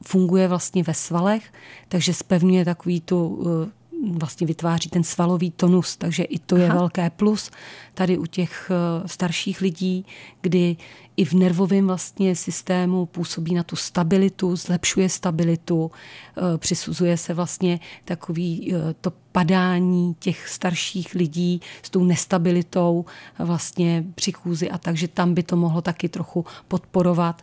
funguje 0.03 0.49
vlastně 0.49 0.83
ve 0.83 0.95
svalech, 0.95 1.53
takže 1.89 2.15
spevňuje 2.15 2.65
takový 2.65 3.01
tu 3.01 3.47
eh, 3.47 3.71
vlastně 4.11 4.47
vytváří 4.47 4.89
ten 4.89 5.05
svalový 5.05 5.51
tonus, 5.51 5.97
takže 5.97 6.23
i 6.23 6.39
to 6.39 6.57
je 6.57 6.69
Aha. 6.69 6.75
velké 6.75 7.11
plus 7.11 7.51
tady 7.95 8.19
u 8.19 8.27
těch 8.27 8.71
starších 9.07 9.61
lidí, 9.61 10.07
kdy 10.41 10.77
i 11.17 11.25
v 11.25 11.33
nervovém 11.33 11.87
vlastně 11.87 12.37
systému 12.37 13.07
působí 13.07 13.55
na 13.55 13.63
tu 13.63 13.77
stabilitu, 13.77 14.57
zlepšuje 14.57 15.09
stabilitu, 15.09 15.91
eh, 16.37 16.59
přisuzuje 16.59 17.17
se 17.17 17.35
vlastně 17.35 17.81
takový 18.05 18.75
eh, 18.75 18.95
to 19.01 19.13
padání 19.33 20.17
těch 20.19 20.49
starších 20.49 21.15
lidí 21.15 21.61
s 21.83 21.91
tou 21.91 22.05
nestabilitou 22.05 23.05
vlastně 23.39 24.05
při 24.15 24.33
chůzi 24.33 24.71
a 24.71 24.79
takže 24.79 25.09
tam 25.09 25.35
by 25.35 25.43
to 25.43 25.57
mohlo 25.57 25.83
taky 25.83 26.09
trochu 26.09 26.45
podporovat 26.69 27.43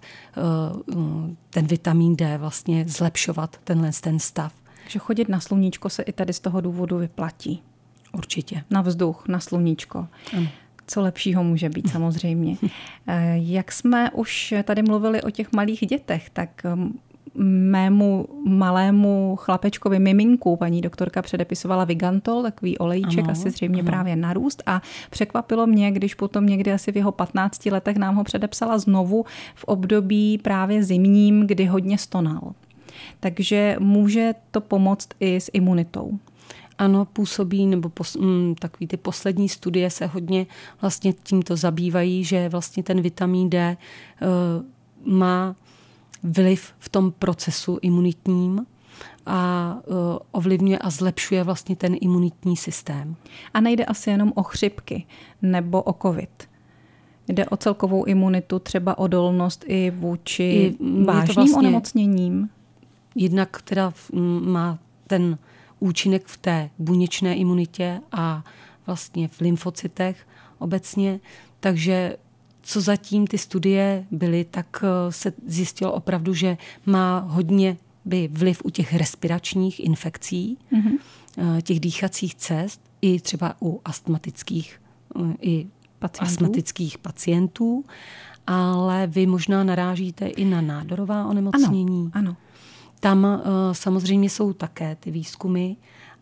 ten 1.50 1.68
vitamin 1.68 2.16
D, 2.16 2.38
vlastně 2.38 2.86
zlepšovat 2.88 3.58
tenhle 3.64 3.92
ten 4.02 4.20
stav. 4.20 4.54
Takže 4.84 5.00
chodit 5.00 5.30
na 5.30 5.40
sluníčko 5.40 5.90
se 5.90 6.04
i 6.04 6.12
tady 6.12 6.34
z 6.34 6.40
toho 6.40 6.62
důvodu 6.62 6.98
vyplatí. 6.98 7.62
Určitě. 8.14 8.64
Na 8.70 8.82
vzduch, 8.82 9.28
na 9.28 9.40
sluníčko. 9.40 10.08
Ano. 10.38 10.48
Co 10.88 11.02
lepšího 11.02 11.44
může 11.44 11.70
být 11.70 11.90
samozřejmě. 11.90 12.58
Eh, 13.08 13.36
jak 13.38 13.72
jsme 13.72 14.12
už 14.12 14.54
tady 14.64 14.82
mluvili 14.82 15.22
o 15.22 15.30
těch 15.30 15.52
malých 15.52 15.80
dětech, 15.80 16.30
tak 16.30 16.50
mm, 16.64 17.00
mému 17.36 18.28
malému 18.46 19.36
chlapečkovi 19.36 20.00
miminku 20.00 20.56
paní 20.56 20.82
doktorka 20.82 21.22
předepisovala 21.22 21.86
Vigantol, 21.86 22.42
takový 22.42 22.78
olejček, 22.78 23.24
ano, 23.24 23.32
asi 23.32 23.50
zřejmě 23.50 23.82
ano. 23.82 23.92
právě 23.92 24.16
narůst 24.16 24.64
a 24.66 24.82
překvapilo 25.10 25.68
mě, 25.68 25.92
když 25.92 26.14
potom 26.16 26.46
někdy 26.46 26.74
asi 26.74 26.92
v 26.92 26.98
jeho 26.98 27.12
15 27.12 27.66
letech 27.66 27.98
nám 27.98 28.16
ho 28.16 28.24
předepsala 28.24 28.78
znovu 28.78 29.26
v 29.56 29.64
období 29.64 30.38
právě 30.38 30.84
zimním, 30.84 31.48
kdy 31.48 31.66
hodně 31.66 31.98
stonal. 31.98 32.54
Takže 33.20 33.76
může 33.80 34.34
to 34.52 34.62
pomoct 34.62 35.10
i 35.20 35.36
s 35.36 35.50
imunitou. 35.54 36.20
Ano, 36.84 37.06
působí, 37.06 37.66
nebo 37.66 37.90
pos, 37.90 38.16
mm, 38.16 38.56
takový 38.60 38.88
ty 38.88 38.98
poslední 38.98 39.50
studie 39.50 39.90
se 39.90 40.06
hodně 40.06 40.48
vlastně 40.82 41.14
tímto 41.14 41.56
zabývají, 41.56 42.24
že 42.24 42.50
vlastně 42.50 42.84
ten 42.84 43.02
vitamin 43.02 43.50
D 43.50 43.78
uh, 44.22 45.14
má 45.14 45.56
vliv 46.24 46.74
v 46.80 46.90
tom 46.90 47.12
procesu 47.12 47.80
imunitním 47.82 48.66
a 49.26 49.78
uh, 49.86 49.96
ovlivňuje 50.32 50.78
a 50.78 50.90
zlepšuje 50.90 51.44
vlastně 51.44 51.76
ten 51.76 51.96
imunitní 52.02 52.58
systém. 52.58 53.16
A 53.54 53.62
nejde 53.62 53.86
asi 53.86 54.10
jenom 54.10 54.32
o 54.36 54.44
chřipky 54.44 55.06
nebo 55.42 55.82
o 55.82 55.94
covid. 56.02 56.50
Jde 57.28 57.46
o 57.46 57.58
celkovou 57.58 58.04
imunitu, 58.04 58.60
třeba 58.60 58.98
odolnost 58.98 59.66
i 59.68 59.92
vůči 59.96 60.44
I, 60.44 61.04
vážným 61.04 61.36
vlastně, 61.36 61.58
onemocněním 61.58 62.50
jednak 63.16 63.62
teda 63.62 63.94
má 64.42 64.80
ten 65.08 65.38
účinek 65.84 66.28
v 66.28 66.38
té 66.38 66.70
buněčné 66.80 67.36
imunitě 67.36 68.02
a 68.12 68.44
vlastně 68.86 69.28
v 69.28 69.42
lymfocytech 69.42 70.28
obecně. 70.58 71.20
Takže 71.60 72.18
co 72.62 72.82
zatím 72.82 73.28
ty 73.28 73.38
studie 73.38 74.06
byly, 74.12 74.46
tak 74.52 74.84
eh, 74.84 75.12
se 75.12 75.34
zjistilo 75.46 75.94
opravdu, 75.94 76.34
že 76.34 76.58
má 76.86 77.20
hodně 77.20 77.78
by 78.06 78.30
vliv 78.32 78.62
u 78.66 78.70
těch 78.70 78.94
respiračních 78.94 79.80
infekcí, 79.80 80.58
mm-hmm. 80.72 81.62
těch 81.62 81.80
dýchacích 81.80 82.36
cest, 82.36 82.82
i 83.02 83.20
třeba 83.20 83.56
u 83.62 83.82
astmatických 83.86 84.82
eh, 85.16 85.36
i 85.42 85.68
pacientů. 86.00 86.34
astmatických 86.34 86.98
pacientů, 86.98 87.86
ale 88.48 89.08
vy 89.08 89.26
možná 89.26 89.64
narážíte 89.64 90.28
i 90.28 90.46
na 90.46 90.62
nádorová 90.62 91.28
onemocnění. 91.28 92.10
Ano, 92.14 92.30
ano. 92.30 92.38
Tam 93.04 93.24
uh, 93.24 93.40
samozřejmě 93.72 94.30
jsou 94.30 94.54
také 94.54 94.96
ty 94.96 95.12
výzkumy 95.12 95.76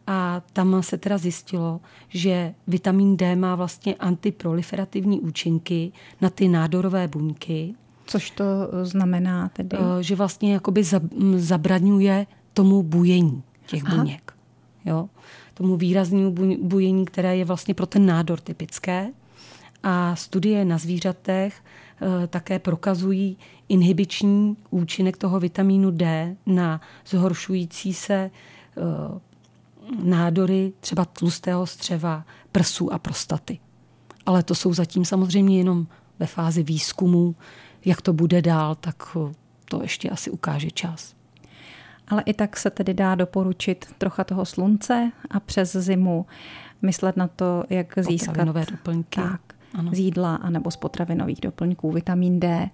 a 0.07 0.41
tam 0.53 0.83
se 0.83 0.97
teda 0.97 1.17
zjistilo, 1.17 1.81
že 2.09 2.53
vitamin 2.67 3.17
D 3.17 3.35
má 3.35 3.55
vlastně 3.55 3.95
antiproliferativní 3.95 5.19
účinky 5.19 5.91
na 6.21 6.29
ty 6.29 6.47
nádorové 6.47 7.07
buňky. 7.07 7.75
Což 8.05 8.31
to 8.31 8.43
eh, 8.43 8.85
znamená 8.85 9.49
tedy? 9.49 9.77
Uh, 9.77 9.85
že 10.01 10.15
vlastně 10.15 10.53
jakoby 10.53 10.83
zabraňuje 11.35 12.25
tomu 12.53 12.83
bujení 12.83 13.43
těch 13.65 13.85
Aha. 13.85 13.97
buněk. 13.97 14.33
Jo? 14.85 15.09
Tomu 15.53 15.77
výraznému 15.77 16.35
bujení, 16.61 17.05
které 17.05 17.37
je 17.37 17.45
vlastně 17.45 17.73
pro 17.73 17.85
ten 17.85 18.05
nádor 18.05 18.39
typické. 18.39 19.11
A 19.83 20.15
studie 20.15 20.65
na 20.65 20.77
zvířatech 20.77 21.61
Eh, 22.01 22.27
také 22.27 22.59
prokazují 22.59 23.37
inhibiční 23.69 24.57
účinek 24.69 25.17
toho 25.17 25.39
vitamínu 25.39 25.91
D 25.91 26.35
na 26.45 26.81
zhoršující 27.05 27.93
se 27.93 28.13
eh, 28.13 28.31
nádory 30.03 30.73
třeba 30.79 31.05
tlustého 31.05 31.67
střeva, 31.67 32.25
prsů 32.51 32.93
a 32.93 32.99
prostaty. 32.99 33.59
Ale 34.25 34.43
to 34.43 34.55
jsou 34.55 34.73
zatím 34.73 35.05
samozřejmě 35.05 35.57
jenom 35.57 35.87
ve 36.19 36.25
fázi 36.25 36.63
výzkumu. 36.63 37.35
Jak 37.85 38.01
to 38.01 38.13
bude 38.13 38.41
dál, 38.41 38.75
tak 38.75 39.17
eh, 39.17 39.33
to 39.65 39.81
ještě 39.81 40.09
asi 40.09 40.31
ukáže 40.31 40.71
čas. 40.71 41.15
Ale 42.07 42.23
i 42.25 42.33
tak 42.33 42.57
se 42.57 42.69
tedy 42.69 42.93
dá 42.93 43.15
doporučit 43.15 43.85
trocha 43.97 44.23
toho 44.23 44.45
slunce 44.45 45.11
a 45.29 45.39
přes 45.39 45.75
zimu 45.75 46.25
myslet 46.81 47.17
na 47.17 47.27
to, 47.27 47.63
jak 47.69 47.93
získat 47.97 48.47
doplňky. 48.47 49.21
Tak, 49.21 49.50
ano. 49.73 49.91
z 49.93 49.99
jídla 49.99 50.35
anebo 50.35 50.71
z 50.71 50.75
potravinových 50.75 51.41
doplňků, 51.41 51.91
vitamin 51.91 52.39
D. 52.39 52.69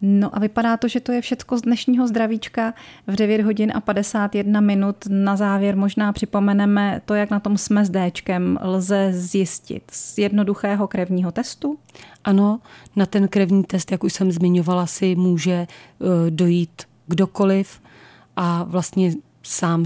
No 0.00 0.36
a 0.36 0.38
vypadá 0.38 0.76
to, 0.76 0.88
že 0.88 1.00
to 1.00 1.12
je 1.12 1.20
všecko 1.20 1.58
z 1.58 1.62
dnešního 1.62 2.08
zdravíčka 2.08 2.74
v 3.06 3.16
9 3.16 3.40
hodin 3.40 3.72
a 3.74 3.80
51 3.80 4.60
minut. 4.60 4.96
Na 5.08 5.36
závěr 5.36 5.76
možná 5.76 6.12
připomeneme 6.12 7.02
to, 7.04 7.14
jak 7.14 7.30
na 7.30 7.40
tom 7.40 7.58
jsme 7.58 7.84
s 7.84 7.90
Dčkem 7.90 8.58
lze 8.62 9.12
zjistit 9.12 9.82
z 9.90 10.18
jednoduchého 10.18 10.88
krevního 10.88 11.32
testu. 11.32 11.78
Ano, 12.24 12.60
na 12.96 13.06
ten 13.06 13.28
krevní 13.28 13.64
test, 13.64 13.92
jak 13.92 14.04
už 14.04 14.12
jsem 14.12 14.32
zmiňovala, 14.32 14.86
si 14.86 15.16
může 15.16 15.52
eh, 15.52 16.30
dojít 16.30 16.82
kdokoliv 17.06 17.80
a 18.36 18.64
vlastně 18.64 19.12
sám 19.42 19.84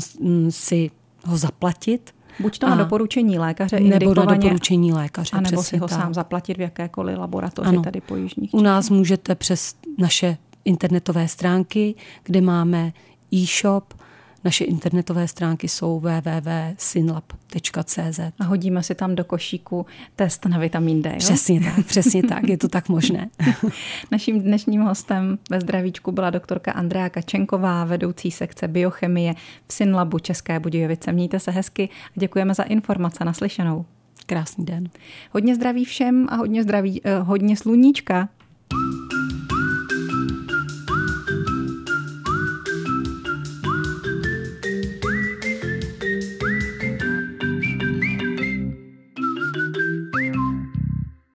si 0.48 0.90
ho 1.24 1.36
zaplatit. 1.36 2.14
Buď 2.40 2.58
to 2.58 2.68
na 2.68 2.76
doporučení 2.76 3.38
lékaře, 3.38 3.80
nebo 3.80 4.14
na 4.14 4.24
doporučení 4.24 4.92
lékaře. 4.92 5.36
A 5.36 5.40
nebo 5.40 5.62
si 5.62 5.76
ho 5.76 5.88
tak. 5.88 6.00
sám 6.00 6.14
zaplatit 6.14 6.56
v 6.56 6.60
jakékoliv 6.60 7.18
laboratoři 7.18 7.68
ano. 7.68 7.82
tady 7.82 8.00
po 8.00 8.16
jižních 8.16 8.54
U 8.54 8.60
nás 8.60 8.90
můžete 8.90 9.34
přes 9.34 9.74
naše 9.98 10.36
internetové 10.64 11.28
stránky, 11.28 11.94
kde 12.24 12.40
máme 12.40 12.92
e-shop, 13.34 13.94
naše 14.44 14.64
internetové 14.64 15.28
stránky 15.28 15.68
jsou 15.68 16.00
www.synlab.cz. 16.00 18.20
A 18.40 18.44
hodíme 18.44 18.82
si 18.82 18.94
tam 18.94 19.14
do 19.14 19.24
košíku 19.24 19.86
test 20.16 20.46
na 20.46 20.58
vitamin 20.58 21.02
D. 21.02 21.10
Jo? 21.10 21.16
Přesně 21.18 21.60
tak, 21.60 21.86
přesně 21.86 22.22
tak, 22.22 22.48
je 22.48 22.58
to 22.58 22.68
tak 22.68 22.88
možné. 22.88 23.28
Naším 24.10 24.40
dnešním 24.40 24.80
hostem 24.80 25.38
ve 25.50 25.60
zdravíčku 25.60 26.12
byla 26.12 26.30
doktorka 26.30 26.72
Andrea 26.72 27.08
Kačenková, 27.08 27.84
vedoucí 27.84 28.30
sekce 28.30 28.68
biochemie 28.68 29.34
v 29.68 29.72
Synlabu 29.72 30.18
České 30.18 30.60
Budějovice. 30.60 31.12
Mějte 31.12 31.40
se 31.40 31.50
hezky 31.50 31.88
a 32.16 32.20
děkujeme 32.20 32.54
za 32.54 32.62
informace 32.62 33.24
naslyšenou. 33.24 33.84
Krásný 34.26 34.64
den. 34.64 34.88
Hodně 35.30 35.54
zdraví 35.54 35.84
všem 35.84 36.26
a 36.30 36.36
hodně 36.36 36.62
zdraví, 36.62 37.00
eh, 37.04 37.18
hodně 37.18 37.56
sluníčka. 37.56 38.28